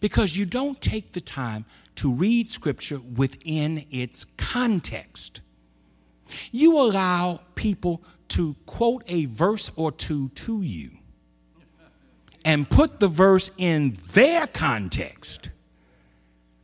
[0.00, 1.64] Because you don't take the time
[1.96, 5.40] to read Scripture within its context.
[6.52, 10.90] You allow people to quote a verse or two to you
[12.44, 15.50] and put the verse in their context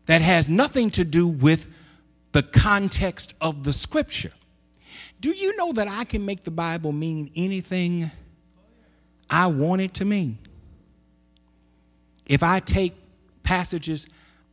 [0.07, 1.66] that has nothing to do with
[2.33, 4.33] the context of the Scripture.
[5.20, 8.11] Do you know that I can make the Bible mean anything
[9.31, 10.38] I want it to mean?
[12.27, 12.94] If I take
[13.44, 14.07] passages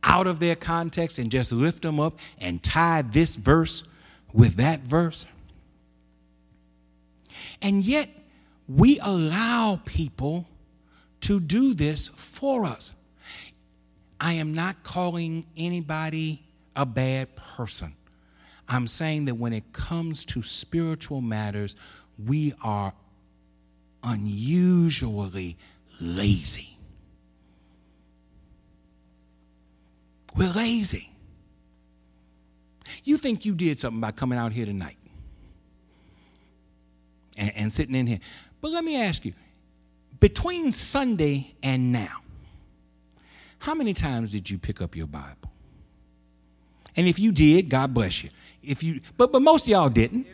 [0.04, 3.82] out of their context and just lift them up and tie this verse
[4.32, 5.26] with that verse.
[7.60, 8.08] And yet,
[8.68, 10.46] we allow people
[11.22, 12.92] to do this for us.
[14.20, 16.42] I am not calling anybody
[16.76, 17.94] a bad person.
[18.68, 21.76] I'm saying that when it comes to spiritual matters,
[22.24, 22.92] we are
[24.02, 25.56] unusually
[26.00, 26.71] lazy.
[30.34, 31.10] We're lazy.
[33.04, 34.96] You think you did something by coming out here tonight
[37.36, 38.20] and, and sitting in here.
[38.60, 39.32] But let me ask you
[40.20, 42.18] between Sunday and now,
[43.58, 45.50] how many times did you pick up your Bible?
[46.96, 48.30] And if you did, God bless you.
[48.62, 50.26] If you, but but most of y'all didn't.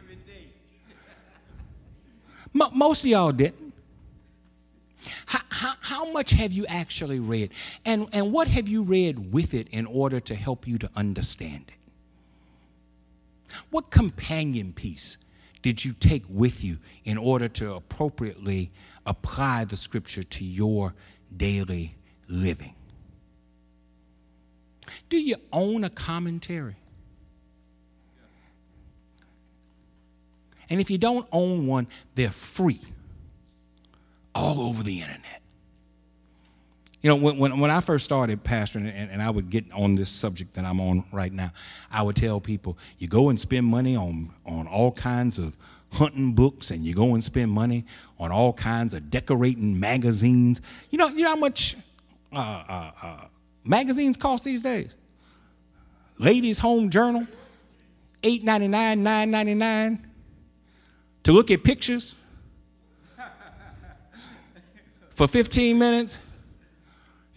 [2.53, 3.73] most of y'all didn't.
[5.59, 7.51] How, how, much have you actually read?
[7.85, 11.65] And, and what have you read with it in order to help you to understand
[11.67, 13.53] it?
[13.71, 15.19] What companion piece
[15.61, 18.71] did you take with you in order to appropriately
[19.05, 20.95] apply the scripture to your
[21.37, 21.97] daily
[22.29, 22.77] living?
[25.09, 26.77] Do you own a commentary?
[30.71, 32.81] And if you don't own one, they're free
[34.37, 35.43] all over the internet.
[37.01, 39.95] You know, when, when, when I first started pastoring, and, and I would get on
[39.95, 41.53] this subject that I'm on right now,
[41.93, 45.57] I would tell people, you go and spend money on, on all kinds of
[45.93, 47.85] hunting books, and you go and spend money
[48.19, 50.61] on all kinds of decorating magazines.
[50.91, 51.77] You know, you know how much
[52.33, 53.25] uh, uh, uh,
[53.65, 54.95] magazines cost these days?
[56.19, 57.27] Ladies' Home Journal,
[58.25, 60.05] eight ninety nine, nine ninety nine.
[61.23, 62.15] To look at pictures,
[65.15, 66.19] for 15 minutes,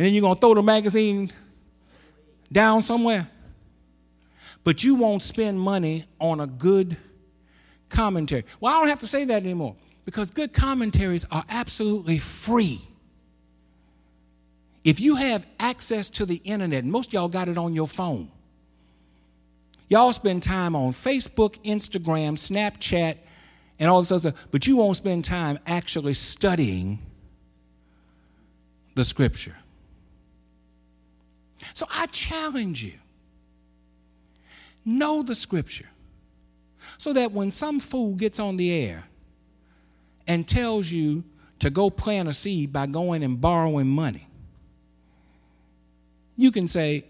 [0.02, 1.32] and then you're going to throw the magazine
[2.52, 3.30] down somewhere.
[4.64, 6.98] But you won't spend money on a good
[7.88, 8.46] commentary.
[8.60, 12.82] Well, I don't have to say that anymore because good commentaries are absolutely free.
[14.84, 18.32] If you have access to the internet, most y'all got it on your phone.
[19.88, 23.18] Y'all spend time on Facebook, Instagram, Snapchat,
[23.78, 26.98] and all this other stuff, but you won't spend time actually studying
[28.96, 29.58] the scripture.
[31.74, 32.93] So I challenge you
[34.86, 35.89] know the scripture
[36.98, 39.04] so that when some fool gets on the air
[40.28, 41.24] and tells you
[41.60, 44.28] to go plant a seed by going and borrowing money,
[46.36, 47.06] you can say,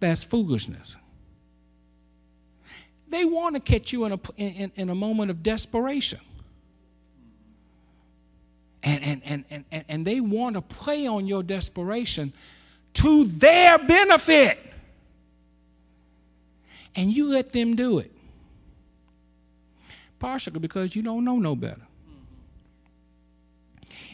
[0.00, 0.96] that's foolishness.
[3.08, 6.20] They want to catch you in a, in, in a moment of desperation
[8.82, 12.32] and, and, and, and, and they want to play on your desperation
[12.94, 14.58] to their benefit.
[16.94, 18.10] And you let them do it.
[20.18, 21.86] Partially because you don't know no better.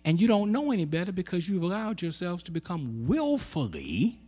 [0.05, 4.19] And you don't know any better because you've allowed yourselves to become willfully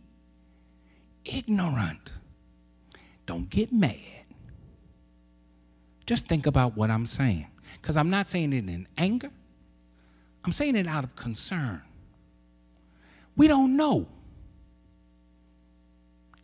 [1.23, 2.11] ignorant.
[3.27, 4.25] Don't get mad.
[6.07, 7.47] Just think about what I'm saying.
[7.79, 9.29] Because I'm not saying it in anger,
[10.43, 11.81] I'm saying it out of concern.
[13.35, 14.07] We don't know.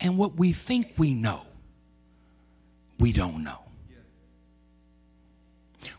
[0.00, 1.42] And what we think we know,
[2.98, 3.60] we don't know.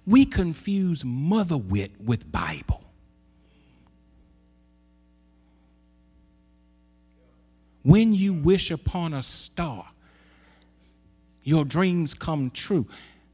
[0.06, 2.84] We confuse mother wit with Bible.
[7.84, 9.88] When you wish upon a star,
[11.43, 12.88] your dreams come true.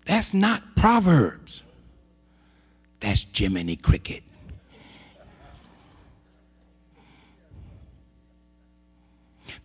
[0.05, 1.63] That's not Proverbs.
[2.99, 4.23] That's Jiminy Cricket.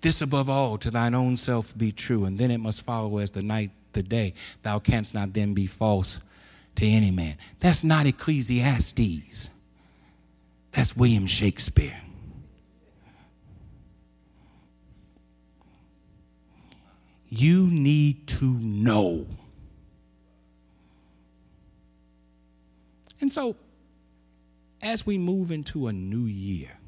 [0.01, 3.31] This above all to thine own self be true, and then it must follow as
[3.31, 4.35] the night the day.
[4.63, 6.19] Thou canst not then be false
[6.77, 7.37] to any man.
[7.61, 9.49] That's not Ecclesiastes.
[10.73, 11.99] That's William Shakespeare.
[17.29, 19.27] You need to know.
[23.21, 23.57] And so,
[24.83, 26.79] as we move into a new year,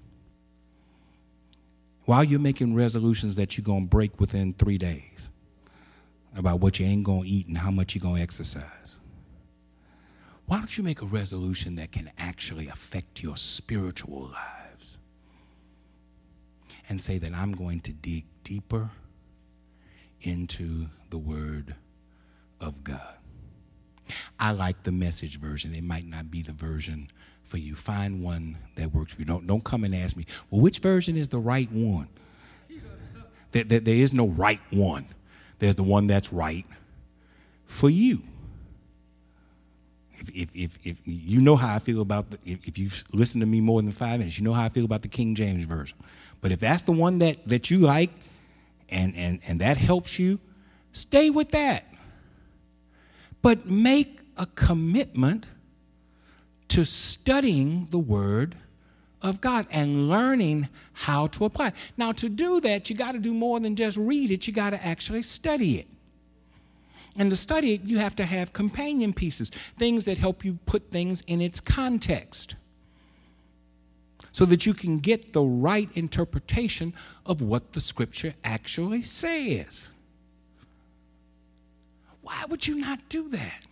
[2.08, 5.28] while you're making resolutions that you're going to break within three days
[6.34, 8.96] about what you ain't going to eat and how much you're going to exercise,
[10.46, 14.96] why don't you make a resolution that can actually affect your spiritual lives?
[16.88, 18.88] And say that I'm going to dig deeper
[20.22, 21.76] into the Word
[22.58, 23.18] of God.
[24.40, 25.74] I like the message version.
[25.74, 27.08] It might not be the version
[27.42, 27.74] for you.
[27.74, 29.24] Find one that works for you.
[29.24, 32.08] Don't, don't come and ask me, well, which version is the right one?
[33.52, 35.06] There, there, there is no right one.
[35.58, 36.66] There's the one that's right
[37.64, 38.22] for you.
[40.12, 43.40] If, if, if, if you know how I feel about the, if, if you've listened
[43.40, 45.64] to me more than five minutes, you know how I feel about the King James
[45.64, 45.96] Version.
[46.40, 48.10] But if that's the one that, that you like
[48.88, 50.40] and, and, and that helps you,
[50.92, 51.86] stay with that.
[53.42, 55.46] But make a commitment
[56.68, 58.54] to studying the Word
[59.20, 61.74] of God and learning how to apply it.
[61.96, 64.70] Now, to do that, you got to do more than just read it, you got
[64.70, 65.86] to actually study it.
[67.16, 70.92] And to study it, you have to have companion pieces, things that help you put
[70.92, 72.54] things in its context
[74.30, 76.94] so that you can get the right interpretation
[77.26, 79.88] of what the scripture actually says.
[82.22, 83.64] Why would you not do that?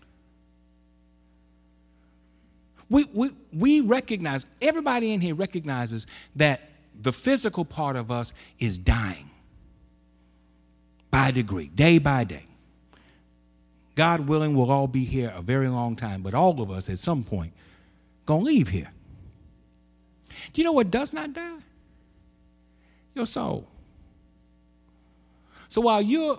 [2.88, 6.06] We, we, we recognize, everybody in here recognizes
[6.36, 6.70] that
[7.00, 9.30] the physical part of us is dying
[11.10, 12.44] by degree, day by day.
[13.94, 16.98] God willing, we'll all be here a very long time, but all of us at
[16.98, 17.52] some point
[18.26, 18.92] gonna leave here.
[20.52, 21.58] Do you know what does not die?
[23.14, 23.66] Your soul.
[25.68, 26.38] So while you're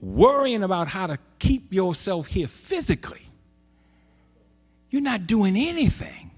[0.00, 3.27] worrying about how to keep yourself here physically,
[4.90, 6.30] you're not doing anything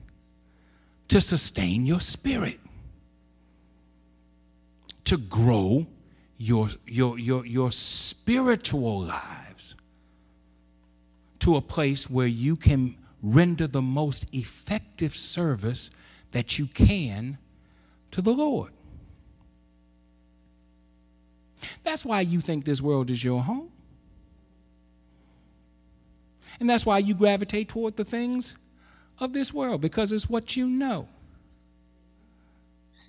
[1.09, 2.59] to sustain your spirit,
[5.05, 5.87] to grow
[6.37, 9.75] your, your, your, your spiritual lives
[11.41, 15.91] to a place where you can render the most effective service
[16.33, 17.39] that you can
[18.11, 18.73] to the Lord.
[21.83, 23.70] That's why you think this world is your home.
[26.59, 28.55] And that's why you gravitate toward the things
[29.19, 31.09] of this world, because it's what you know.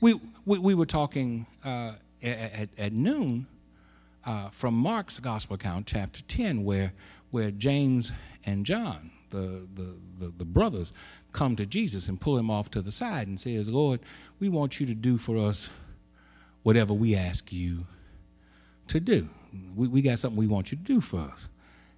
[0.02, 3.48] We, we, we were talking uh, at, at, noon
[4.26, 6.94] uh, from Mark's Gospel account, chapter 10, where,
[7.30, 8.12] where James
[8.46, 10.92] and John, the, the, the, the, brothers,
[11.32, 14.00] come to Jesus and pull him off to the side and says, Lord,
[14.40, 15.70] we want you to do for us
[16.64, 17.86] whatever we ask you
[18.88, 19.30] to do.
[19.76, 21.48] We, we got something we want you to do for us.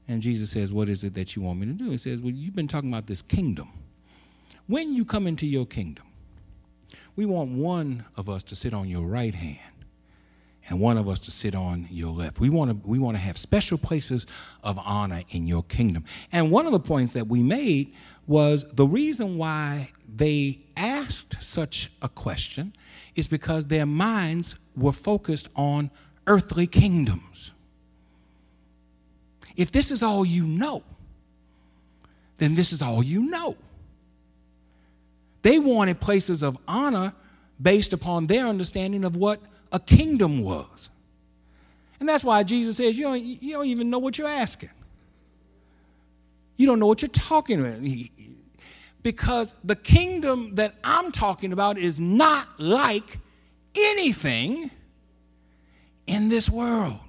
[0.08, 1.89] And Jesus says, What is it that you want me to do?
[1.91, 3.70] He says, Well, you've been talking about this kingdom.
[4.68, 6.06] When you come into your kingdom,
[7.16, 9.74] we want one of us to sit on your right hand
[10.70, 12.39] and one of us to sit on your left.
[12.39, 14.26] We want to we want to have special places
[14.64, 16.06] of honor in your kingdom.
[16.32, 17.93] And one of the points that we made
[18.26, 22.74] was the reason why they asked such a question
[23.16, 25.91] is because their minds were focused on
[26.28, 27.51] earthly kingdoms.
[29.56, 30.84] If this is all you know,
[32.38, 33.56] then this is all you know.
[35.41, 37.14] They wanted places of honor
[37.62, 39.39] based upon their understanding of what
[39.72, 40.89] a kingdom was.
[41.99, 44.72] And that's why Jesus says, You don't, you don't even know what you're asking.
[46.58, 47.80] You don't know what you're talking about.
[49.01, 53.20] Because the kingdom that I'm talking about is not like
[53.76, 54.72] anything
[56.08, 56.99] in this world.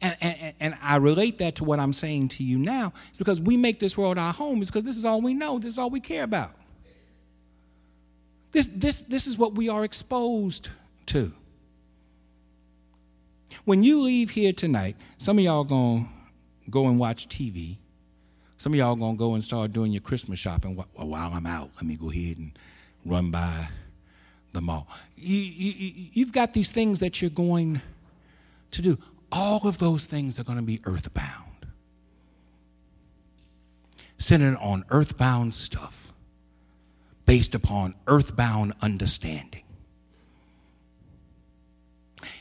[0.00, 2.92] And, and, and, I relate that to what I'm saying to you now.
[3.10, 5.58] It's because we make this world our home, it's because this is all we know,
[5.58, 6.52] this is all we care about.
[8.52, 10.68] This, this, this is what we are exposed
[11.06, 11.32] to.
[13.64, 16.08] When you leave here tonight, some of y'all gonna
[16.70, 17.76] go and watch TV.
[18.56, 20.74] Some of y'all gonna go and start doing your Christmas shopping.
[20.74, 22.58] While I'm out, let me go ahead and
[23.04, 23.68] run by
[24.52, 24.88] the mall.
[25.16, 27.80] You, you, you've got these things that you're going
[28.70, 28.98] to do.
[29.32, 31.66] All of those things are going to be earthbound,
[34.18, 36.12] centered on earthbound stuff,
[37.24, 39.62] based upon earthbound understanding.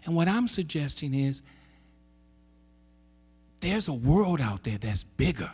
[0.04, 1.42] And what I'm suggesting is
[3.62, 5.52] there's a world out there that's bigger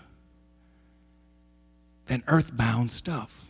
[2.08, 3.46] than earthbound stuff.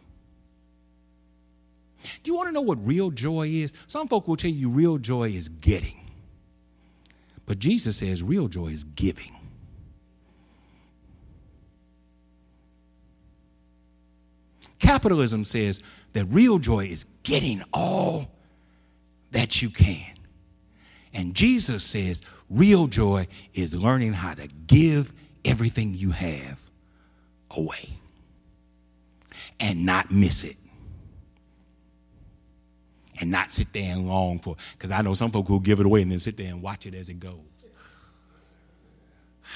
[2.04, 3.74] Do you want to know what real joy is?
[3.86, 5.97] Some folk will tell you real joy is getting.
[7.48, 9.36] But Jesus says real joy is giving.
[14.80, 15.82] Capitalism says
[16.14, 18.30] that real joy is getting all
[19.32, 20.14] that you can.
[21.14, 26.60] And Jesus says real joy is learning how to give everything you have
[27.50, 27.90] away
[29.60, 30.58] and not miss it.
[33.20, 35.86] And not sit there and long for because I know some folk who give it
[35.86, 37.34] away and then sit there and watch it as it goes.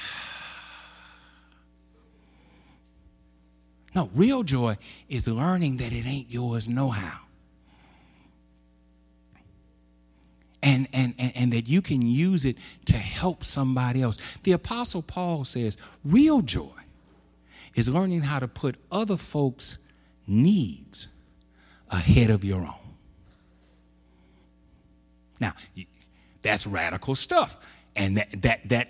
[3.94, 4.78] No, real joy
[5.10, 7.18] is learning that it ain't yours no how.
[10.62, 12.56] and, and, and, and that you can use it
[12.86, 14.16] to help somebody else.
[14.44, 16.70] The Apostle Paul says real joy
[17.74, 19.78] is learning how to put other folks'
[20.26, 21.08] needs
[21.90, 22.81] ahead of your own.
[25.42, 25.54] Now,
[26.40, 27.58] that's radical stuff.
[27.96, 28.88] And that, that, that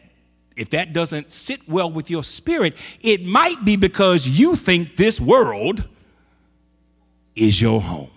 [0.55, 5.19] if that doesn't sit well with your spirit, it might be because you think this
[5.19, 5.89] world
[7.35, 8.11] is your home.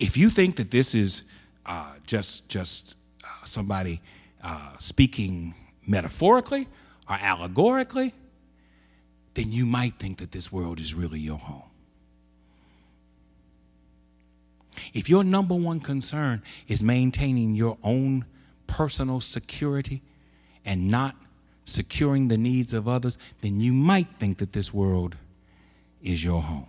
[0.00, 1.22] If you think that this is
[1.66, 4.00] uh, just just uh, somebody
[4.42, 5.54] uh, speaking
[5.86, 6.66] metaphorically
[7.08, 8.14] or allegorically,
[9.34, 11.67] then you might think that this world is really your home.
[14.94, 18.24] If your number one concern is maintaining your own
[18.66, 20.02] personal security
[20.64, 21.16] and not
[21.64, 25.16] securing the needs of others, then you might think that this world
[26.02, 26.68] is your home.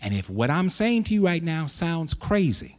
[0.00, 2.78] And if what I'm saying to you right now sounds crazy,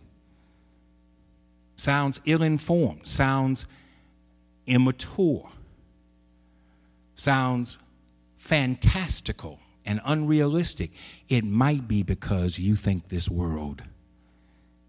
[1.77, 3.65] sounds ill informed, sounds
[4.65, 5.49] immature,
[7.15, 7.77] sounds
[8.37, 10.91] fantastical and unrealistic,
[11.29, 13.83] it might be because you think this world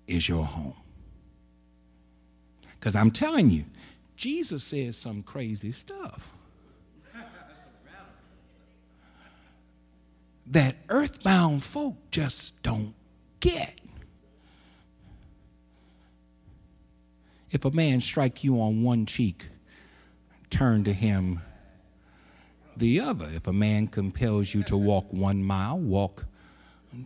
[0.06, 0.76] is your home.
[2.78, 3.64] Because I'm telling you,
[4.16, 6.32] Jesus says some crazy stuff.
[10.48, 12.94] that earthbound folk just don't
[13.40, 13.80] get.
[17.50, 19.48] If a man strike you on one cheek,
[20.50, 21.40] turn to him
[22.76, 23.28] the other.
[23.32, 26.26] If a man compels you to walk one mile, walk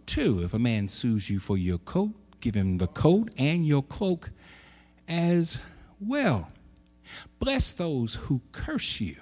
[0.06, 0.42] two.
[0.42, 4.30] If a man sues you for your coat, give him the coat and your cloak
[5.08, 5.58] as
[6.00, 6.50] well.
[7.38, 9.16] Bless those who curse you.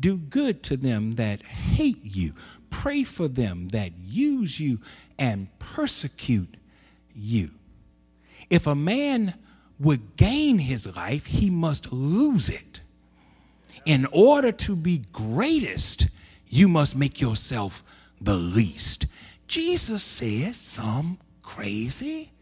[0.00, 2.34] Do good to them that hate you
[2.74, 4.80] pray for them that use you
[5.18, 6.56] and persecute
[7.14, 7.50] you.
[8.50, 9.34] If a man
[9.78, 12.80] would gain his life, he must lose it.
[13.84, 16.08] In order to be greatest,
[16.46, 17.84] you must make yourself
[18.20, 19.06] the least.
[19.46, 22.32] Jesus says some crazy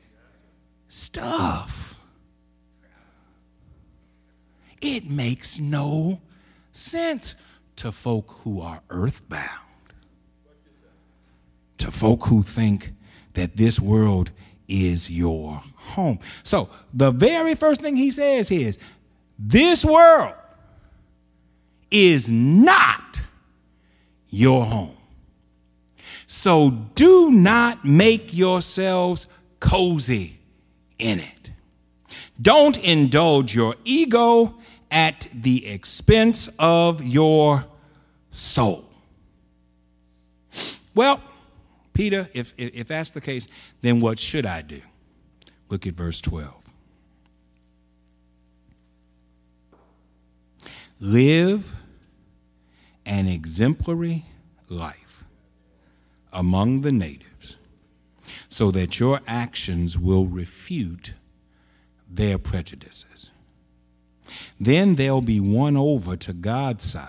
[0.88, 1.95] stuff.
[4.80, 6.20] It makes no
[6.72, 7.34] sense
[7.76, 9.62] to folk who are earthbound
[11.82, 12.93] to folk who think
[13.34, 14.30] that this world
[14.68, 16.18] is your home.
[16.45, 18.78] So, the very first thing he says is
[19.36, 20.34] this world
[21.93, 23.20] is not
[24.28, 24.97] your home.
[26.26, 29.26] So, do not make yourselves
[29.61, 30.38] cozy
[30.99, 31.51] in it.
[32.40, 34.55] Don't indulge your ego
[34.90, 37.64] at the expense of your
[38.30, 38.88] soul.
[40.95, 41.22] Well,
[41.93, 43.47] Peter, if, if that's the case,
[43.82, 44.80] then what should I do?
[45.68, 46.55] Look at verse 12.
[51.01, 51.74] Live
[53.05, 54.24] an exemplary
[54.68, 55.24] life
[56.32, 57.57] among the natives
[58.48, 61.14] so that your actions will refute
[62.09, 63.30] their prejudices.
[64.61, 67.09] Then they'll be won over to God's side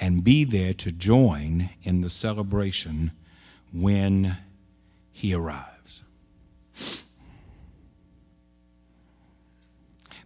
[0.00, 3.12] and be there to join in the celebration
[3.72, 4.36] when
[5.12, 6.02] He arrives.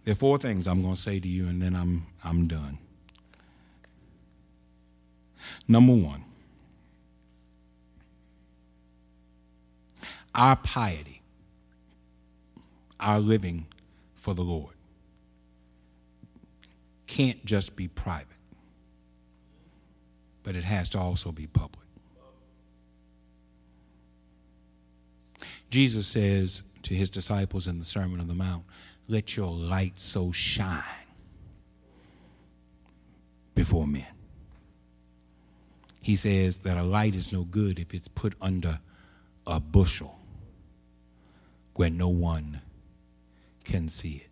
[0.03, 2.77] There are four things I'm going to say to you, and then I'm, I'm done.
[5.67, 6.23] Number one,
[10.35, 11.21] our piety,
[12.99, 13.67] our living
[14.15, 14.73] for the Lord,
[17.07, 18.27] can't just be private,
[20.43, 21.83] but it has to also be public.
[25.69, 28.63] Jesus says to his disciples in the Sermon on the Mount,
[29.07, 30.83] Let your light so shine
[33.55, 34.05] before men.
[36.03, 38.81] He says that a light is no good if it's put under
[39.47, 40.19] a bushel
[41.75, 42.59] where no one
[43.63, 44.29] can see it.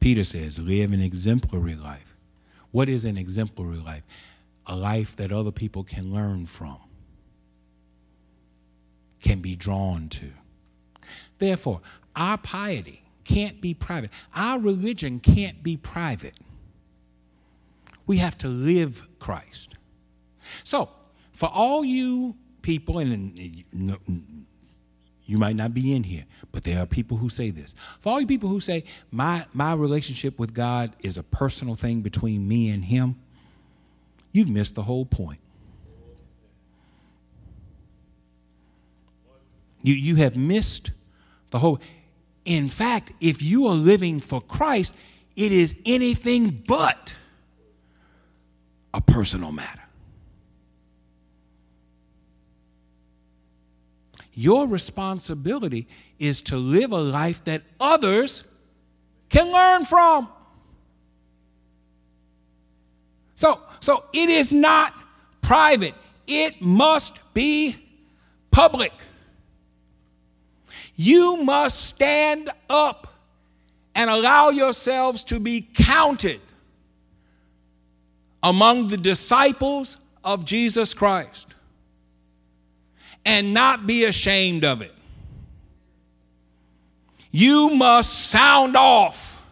[0.00, 2.16] Peter says, live an exemplary life.
[2.70, 4.02] What is an exemplary life?
[4.64, 6.78] A life that other people can learn from,
[9.20, 10.30] can be drawn to.
[11.38, 11.82] Therefore,
[12.16, 14.10] our piety can't be private.
[14.34, 16.38] Our religion can't be private.
[18.06, 19.74] We have to live Christ.
[20.64, 20.90] So,
[21.32, 23.38] for all you people, and
[25.24, 27.74] you might not be in here, but there are people who say this.
[28.00, 32.00] For all you people who say, my, my relationship with God is a personal thing
[32.00, 33.16] between me and Him,
[34.32, 35.40] you've missed the whole point.
[39.82, 40.90] You, you have missed
[41.50, 41.80] the whole.
[42.44, 44.94] In fact, if you are living for Christ,
[45.36, 47.14] it is anything but
[48.96, 49.82] a personal matter.
[54.32, 55.86] Your responsibility
[56.18, 58.42] is to live a life that others
[59.28, 60.28] can learn from.
[63.34, 64.94] So, so it is not
[65.42, 65.94] private.
[66.26, 67.76] It must be
[68.50, 68.92] public.
[70.94, 73.12] You must stand up
[73.94, 76.40] and allow yourselves to be counted
[78.46, 81.48] among the disciples of Jesus Christ
[83.24, 84.94] and not be ashamed of it.
[87.32, 89.44] You must sound off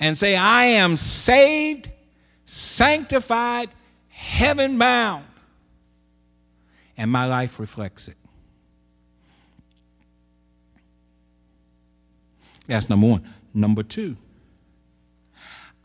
[0.00, 1.88] and say, I am saved,
[2.46, 3.68] sanctified,
[4.08, 5.24] heaven bound.
[6.96, 8.16] And my life reflects it.
[12.66, 13.34] That's number one.
[13.54, 14.16] Number two,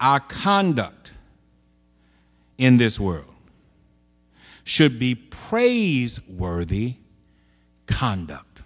[0.02, 1.14] our conduct
[2.58, 3.28] in this world
[4.64, 6.96] should be praiseworthy
[7.86, 8.64] conduct.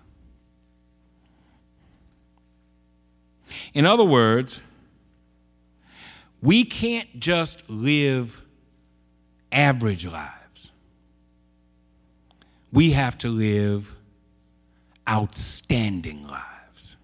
[3.73, 4.61] In other words,
[6.41, 8.41] we can't just live
[9.51, 10.71] average lives.
[12.71, 13.93] We have to live
[15.07, 16.97] outstanding lives.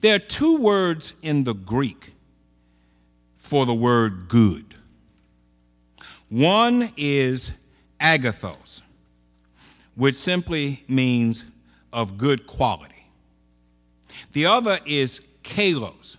[0.00, 2.11] There are two words in the Greek
[3.52, 4.64] for the word good.
[6.30, 7.52] One is
[8.00, 8.80] agathos,
[9.94, 11.44] which simply means
[11.92, 13.04] of good quality.
[14.32, 16.16] The other is kalos,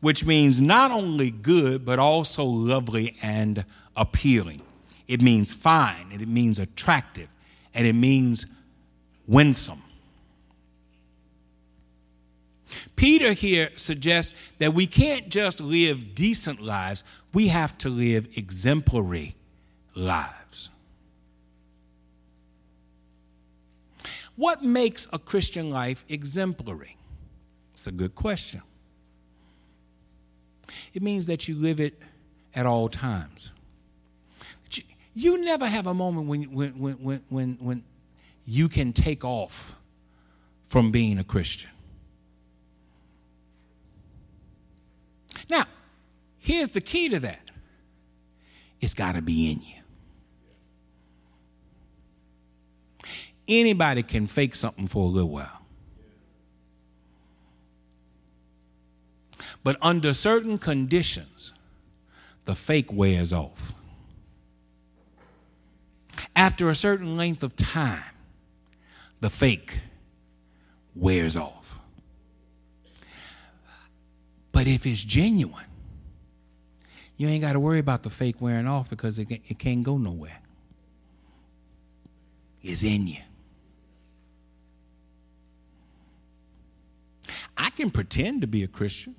[0.00, 3.64] which means not only good, but also lovely and
[3.94, 4.60] appealing.
[5.06, 7.28] It means fine, and it means attractive,
[7.74, 8.44] and it means
[9.28, 9.84] winsome.
[12.96, 19.36] Peter here suggests that we can't just live decent lives, we have to live exemplary
[19.94, 20.70] lives.
[24.36, 26.96] What makes a Christian life exemplary?
[27.74, 28.62] It's a good question.
[30.92, 31.98] It means that you live it
[32.54, 33.50] at all times.
[35.14, 37.84] You, never have a moment when, when, when, when, when
[38.46, 39.74] you can take off
[40.68, 41.70] from being a Christian.
[45.48, 45.66] Now,
[46.38, 47.50] here's the key to that
[48.80, 49.74] it's got to be in you.
[53.48, 55.62] Anybody can fake something for a little while.
[59.62, 61.52] But under certain conditions,
[62.44, 63.72] the fake wears off.
[66.34, 68.12] After a certain length of time,
[69.20, 69.80] the fake
[70.94, 71.75] wears off.
[74.56, 75.66] But if it's genuine,
[77.18, 79.98] you ain't got to worry about the fake wearing off because it, it can't go
[79.98, 80.40] nowhere.
[82.62, 83.18] It's in you.
[87.54, 89.14] I can pretend to be a Christian.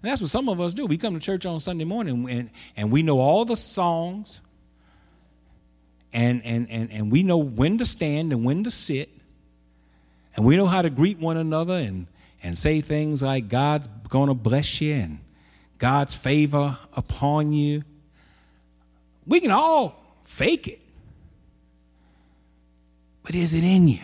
[0.00, 0.86] And that's what some of us do.
[0.86, 4.40] We come to church on Sunday morning and, and we know all the songs
[6.12, 9.10] and, and, and, and we know when to stand and when to sit.
[10.36, 12.06] And we know how to greet one another and,
[12.44, 15.18] and say things like, God's going to bless you and
[15.78, 17.82] God's favor upon you.
[19.26, 20.80] We can all fake it.
[23.22, 24.00] But is it in you?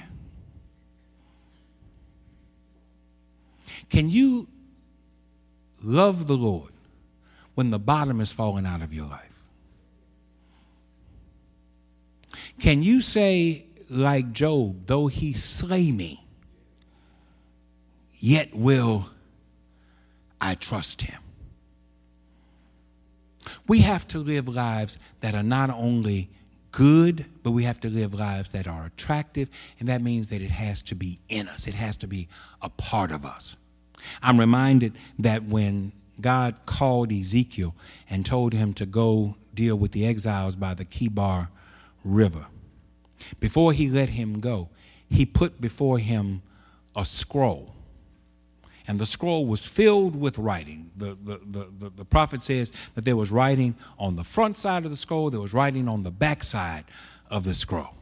[3.90, 4.48] Can you
[5.82, 6.72] love the Lord
[7.54, 9.26] when the bottom is falling out of your life?
[12.58, 16.19] Can you say, like Job, though he slay me,
[18.20, 19.10] yet will
[20.40, 21.20] I trust him?
[23.66, 26.30] We have to live lives that are not only
[26.72, 29.50] good, but we have to live lives that are attractive,
[29.80, 32.28] and that means that it has to be in us, it has to be
[32.62, 33.56] a part of us.
[34.22, 37.74] I'm reminded that when God called Ezekiel
[38.08, 41.48] and told him to go deal with the exiles by the Kebar
[42.04, 42.46] River,
[43.40, 44.68] before he let him go,
[45.08, 46.42] he put before him
[46.94, 47.74] a scroll.
[48.90, 50.90] And the scroll was filled with writing.
[50.96, 54.84] The, the, the, the, the prophet says that there was writing on the front side
[54.84, 56.82] of the scroll, there was writing on the back side
[57.30, 57.94] of the scroll.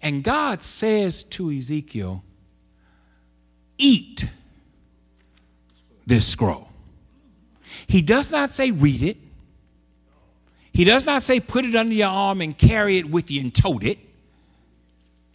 [0.00, 2.24] And God says to Ezekiel,
[3.76, 4.26] Eat
[6.06, 6.70] this scroll.
[7.86, 9.18] He does not say read it.
[10.72, 13.54] He does not say put it under your arm and carry it with you and
[13.54, 13.98] tote it.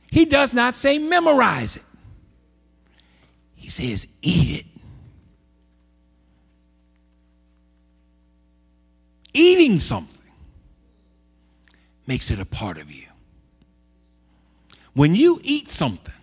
[0.10, 1.84] He does not say memorize it.
[3.62, 4.66] He says eat it.
[9.34, 10.18] Eating something
[12.08, 13.06] makes it a part of you.
[14.94, 16.14] When you eat something,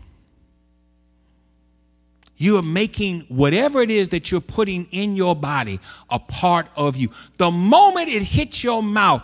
[2.37, 5.79] you are making whatever it is that you're putting in your body
[6.11, 7.11] a part of you.
[7.37, 9.23] The moment it hits your mouth,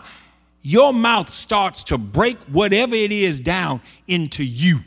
[0.63, 4.79] your mouth starts to break whatever it is down into you.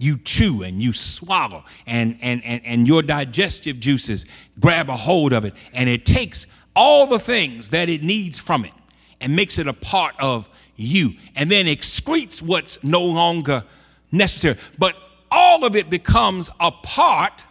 [0.00, 4.24] You chew and you swallow, and, and, and, and your digestive juices
[4.58, 8.64] grab a hold of it, and it takes all the things that it needs from
[8.64, 8.72] it
[9.20, 13.62] and makes it a part of you, and then excretes what's no longer
[14.10, 14.56] necessary.
[14.78, 14.96] But
[15.30, 17.44] all of it becomes a part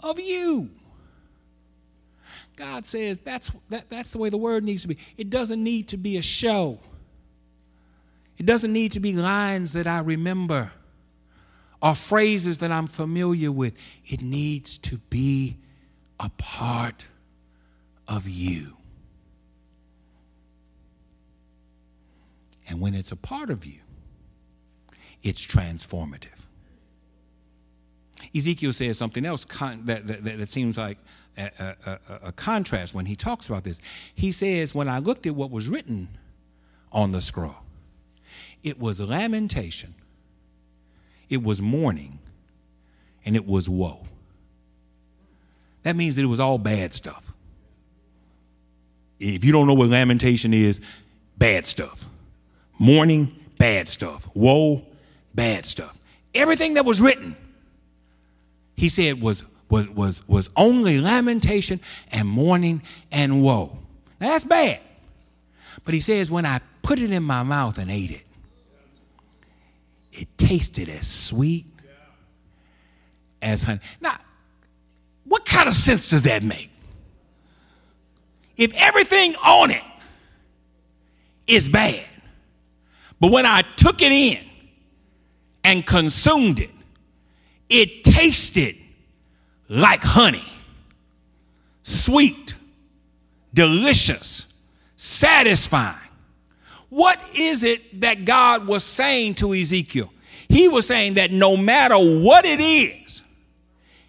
[0.00, 0.70] of you.
[2.56, 4.96] God says that's, that, that's the way the word needs to be.
[5.18, 6.78] It doesn't need to be a show,
[8.36, 10.72] it doesn't need to be lines that I remember
[11.80, 13.74] or phrases that I'm familiar with.
[14.06, 15.58] It needs to be
[16.18, 17.06] a part
[18.08, 18.76] of you.
[22.68, 23.80] And when it's a part of you,
[25.22, 26.28] it's transformative.
[28.34, 30.98] Ezekiel says something else con- that, that, that, seems like
[31.36, 33.80] a, a, a, contrast when he talks about this.
[34.14, 36.08] He says, When I looked at what was written
[36.90, 37.56] on the scroll,
[38.64, 39.94] it was lamentation,
[41.28, 42.18] it was mourning,
[43.24, 44.04] and it was woe.
[45.84, 47.32] That means that it was all bad stuff.
[49.20, 50.80] If you don't know what lamentation is,
[51.36, 52.06] bad stuff.
[52.78, 54.28] Mourning, bad stuff.
[54.34, 54.82] Woe,
[55.34, 55.96] bad stuff.
[56.34, 57.36] Everything that was written,
[58.76, 63.78] he said, was, was, was, was only lamentation and mourning and woe.
[64.20, 64.80] Now that's bad.
[65.84, 68.24] But he says, when I put it in my mouth and ate it,
[70.14, 71.66] it tasted as sweet
[73.42, 73.80] as honey.
[74.00, 74.16] Now,
[75.24, 76.70] what kind of sense does that make?
[78.56, 79.82] If everything on it
[81.46, 82.06] is bad,
[83.20, 84.44] but when I took it in
[85.64, 86.70] and consumed it,
[87.68, 88.76] it tasted
[89.68, 90.46] like honey,
[91.82, 92.54] sweet,
[93.52, 94.46] delicious,
[94.96, 96.03] satisfying.
[96.94, 100.12] What is it that God was saying to Ezekiel?
[100.48, 103.20] He was saying that no matter what it is,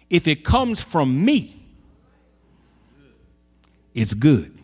[0.08, 1.60] if it comes from me,
[3.92, 4.56] it's good.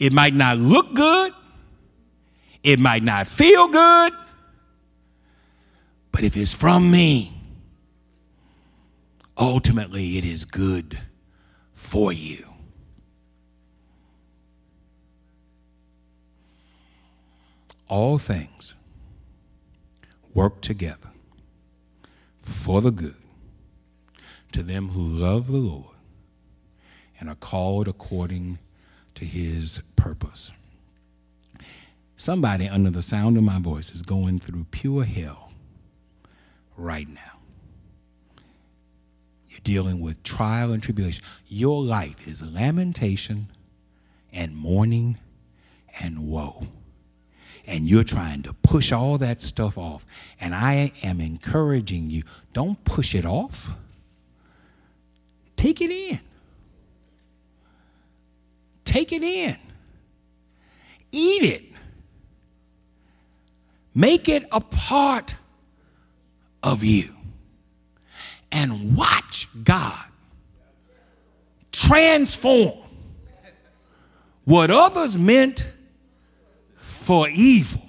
[0.00, 1.32] It might not look good,
[2.64, 4.12] it might not feel good,
[6.10, 7.32] but if it's from me,
[9.38, 10.98] ultimately it is good
[11.74, 12.49] for you.
[17.90, 18.74] All things
[20.32, 21.10] work together
[22.40, 23.16] for the good
[24.52, 25.96] to them who love the Lord
[27.18, 28.60] and are called according
[29.16, 30.52] to his purpose.
[32.14, 35.50] Somebody under the sound of my voice is going through pure hell
[36.76, 37.40] right now.
[39.48, 41.24] You're dealing with trial and tribulation.
[41.48, 43.48] Your life is lamentation
[44.32, 45.18] and mourning
[46.00, 46.68] and woe.
[47.66, 50.06] And you're trying to push all that stuff off.
[50.40, 53.70] And I am encouraging you don't push it off,
[55.56, 56.20] take it in.
[58.84, 59.56] Take it in.
[61.12, 61.64] Eat it.
[63.94, 65.36] Make it a part
[66.62, 67.14] of you.
[68.50, 70.06] And watch God
[71.70, 72.78] transform
[74.44, 75.68] what others meant
[77.00, 77.80] for evil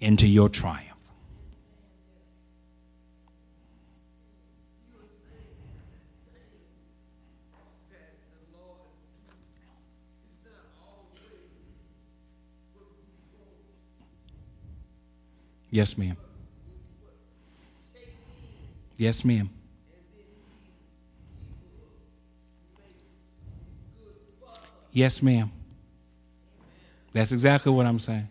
[0.00, 0.92] into your triumph.
[15.70, 16.18] Yes, ma'am.
[18.98, 19.48] Yes, ma'am.
[24.92, 25.55] Yes, ma'am.
[27.16, 28.28] That's exactly what I'm saying.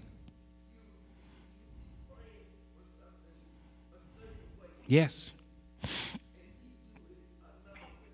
[4.86, 5.31] Yes.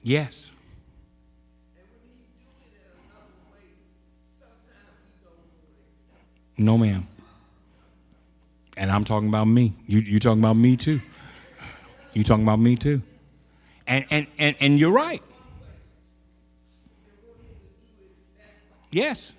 [0.01, 0.49] Yes.
[6.57, 7.05] No, ma'am.
[8.77, 9.73] And I'm talking about me.
[9.87, 11.01] You you talking about me too.
[12.13, 13.01] You talking about me too.
[13.87, 15.21] And and and, and you're right.
[18.89, 19.33] Yes.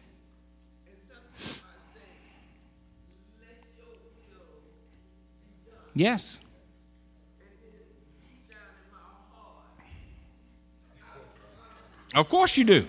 [5.94, 6.38] Yes.
[12.14, 12.86] Of course you do.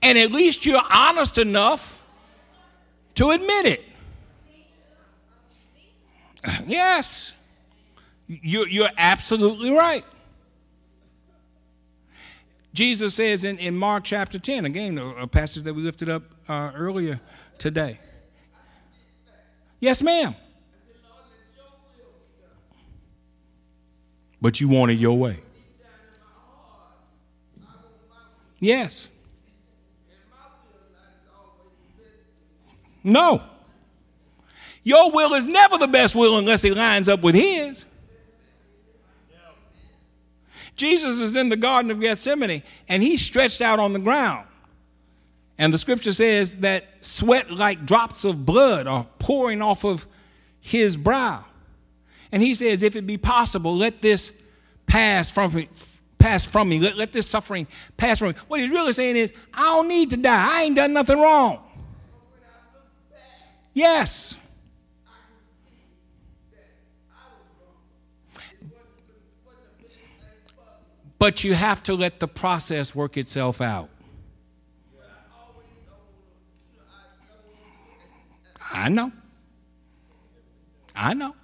[0.00, 2.02] And at least you're honest enough
[3.16, 3.84] to admit it.
[6.66, 7.30] Yes.
[8.26, 10.04] You're, absolutely right.
[12.72, 16.22] Jesus says in, in Mark chapter 10, again, a, a passage that we lifted up
[16.48, 17.20] uh, earlier
[17.58, 18.00] today.
[19.78, 20.34] Yes, ma'am.
[24.42, 25.38] But you want it your way.
[28.58, 29.08] Yes.
[33.04, 33.42] No.
[34.82, 37.84] Your will is never the best will unless it lines up with His.
[40.74, 44.46] Jesus is in the Garden of Gethsemane and he's stretched out on the ground.
[45.58, 50.06] And the scripture says that sweat like drops of blood are pouring off of
[50.60, 51.44] his brow.
[52.32, 54.32] And he says, If it be possible, let this
[54.86, 55.68] pass from me.
[56.18, 56.80] Pass from me.
[56.80, 57.66] Let, let this suffering
[57.96, 58.34] pass from me.
[58.48, 60.46] What he's really saying is, I don't need to die.
[60.48, 61.58] I ain't done nothing wrong.
[63.74, 64.34] Yes.
[71.18, 73.88] But you have to let the process work itself out.
[78.72, 79.12] I know.
[80.96, 81.34] I know.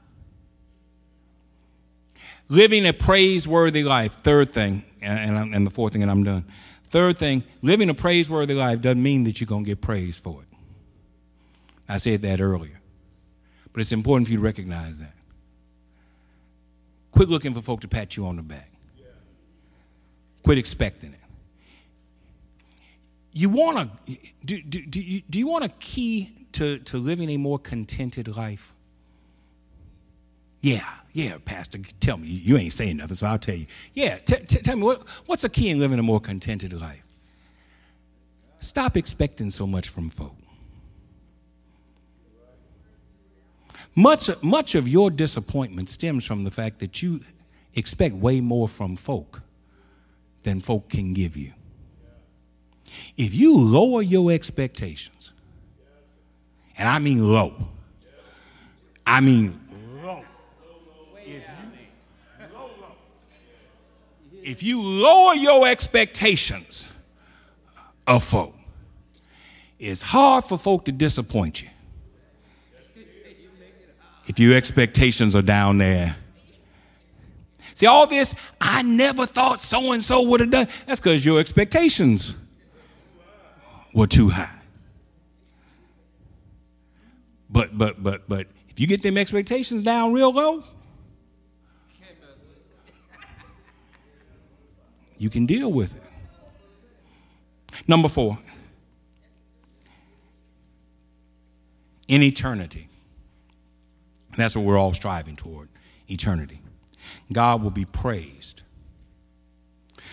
[2.48, 4.14] Living a praiseworthy life.
[4.14, 6.44] Third thing, and, and the fourth thing, and I'm done.
[6.90, 10.42] Third thing, living a praiseworthy life doesn't mean that you're going to get praised for
[10.42, 10.48] it.
[11.88, 12.80] I said that earlier.
[13.72, 15.12] But it's important for you to recognize that.
[17.12, 18.70] Quit looking for folk to pat you on the back.
[20.42, 21.18] Quit expecting it.
[23.32, 27.28] You want to do, do, do, you, do you want a key to, to living
[27.30, 28.74] a more contented life?
[30.60, 30.88] Yeah,
[31.18, 32.28] yeah, Pastor, tell me.
[32.28, 33.66] You ain't saying nothing, so I'll tell you.
[33.92, 37.02] Yeah, t- t- tell me, what, what's a key in living a more contented life?
[38.60, 40.36] Stop expecting so much from folk.
[43.96, 47.20] Much, much of your disappointment stems from the fact that you
[47.74, 49.42] expect way more from folk
[50.44, 51.52] than folk can give you.
[53.16, 55.32] If you lower your expectations,
[56.76, 57.54] and I mean low,
[59.04, 59.58] I mean
[60.04, 60.22] low.
[64.48, 66.86] If you, lower your expectations
[68.06, 68.54] of folk,
[69.78, 71.68] it's hard for folk to disappoint you.
[74.26, 76.16] If your expectations are down there
[77.78, 80.66] See, all this, I never thought so and so would have done.
[80.86, 82.34] That's because your expectations
[83.94, 84.58] were too high.
[87.48, 90.64] But, but, but, but, if you get them expectations down real low,
[95.18, 96.02] You can deal with it.
[97.86, 98.38] Number four,
[102.08, 102.88] in eternity.
[104.36, 105.68] That's what we're all striving toward
[106.08, 106.60] eternity.
[107.32, 108.62] God will be praised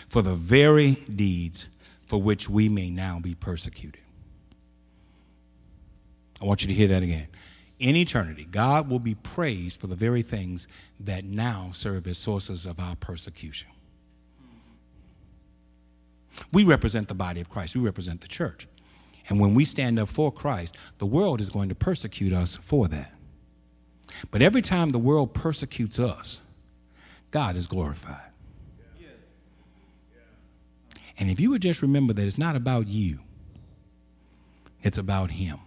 [0.10, 1.68] for the very deeds
[2.08, 4.02] for which we may now be persecuted.
[6.42, 7.28] I want you to hear that again.
[7.80, 10.68] In eternity, God will be praised for the very things
[11.00, 13.68] that now serve as sources of our persecution.
[16.52, 18.68] We represent the body of Christ, we represent the church.
[19.28, 22.88] And when we stand up for Christ, the world is going to persecute us for
[22.90, 23.14] that.
[24.32, 26.40] But every time the world persecutes us,
[27.32, 28.32] God is glorified.
[31.18, 33.20] And if you would just remember that it's not about you,
[34.84, 35.60] it's about Him.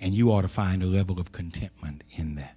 [0.00, 2.56] And you ought to find a level of contentment in that.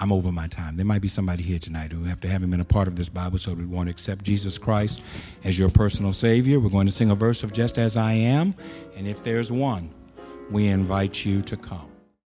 [0.00, 0.76] I'm over my time.
[0.76, 3.36] There might be somebody here tonight who to have him a part of this Bible
[3.36, 5.02] so we want to accept Jesus Christ
[5.44, 6.58] as your personal Savior.
[6.58, 8.54] We're going to sing a verse of Just As I Am.
[8.96, 9.90] And if there's one,
[10.50, 11.89] we invite you to come.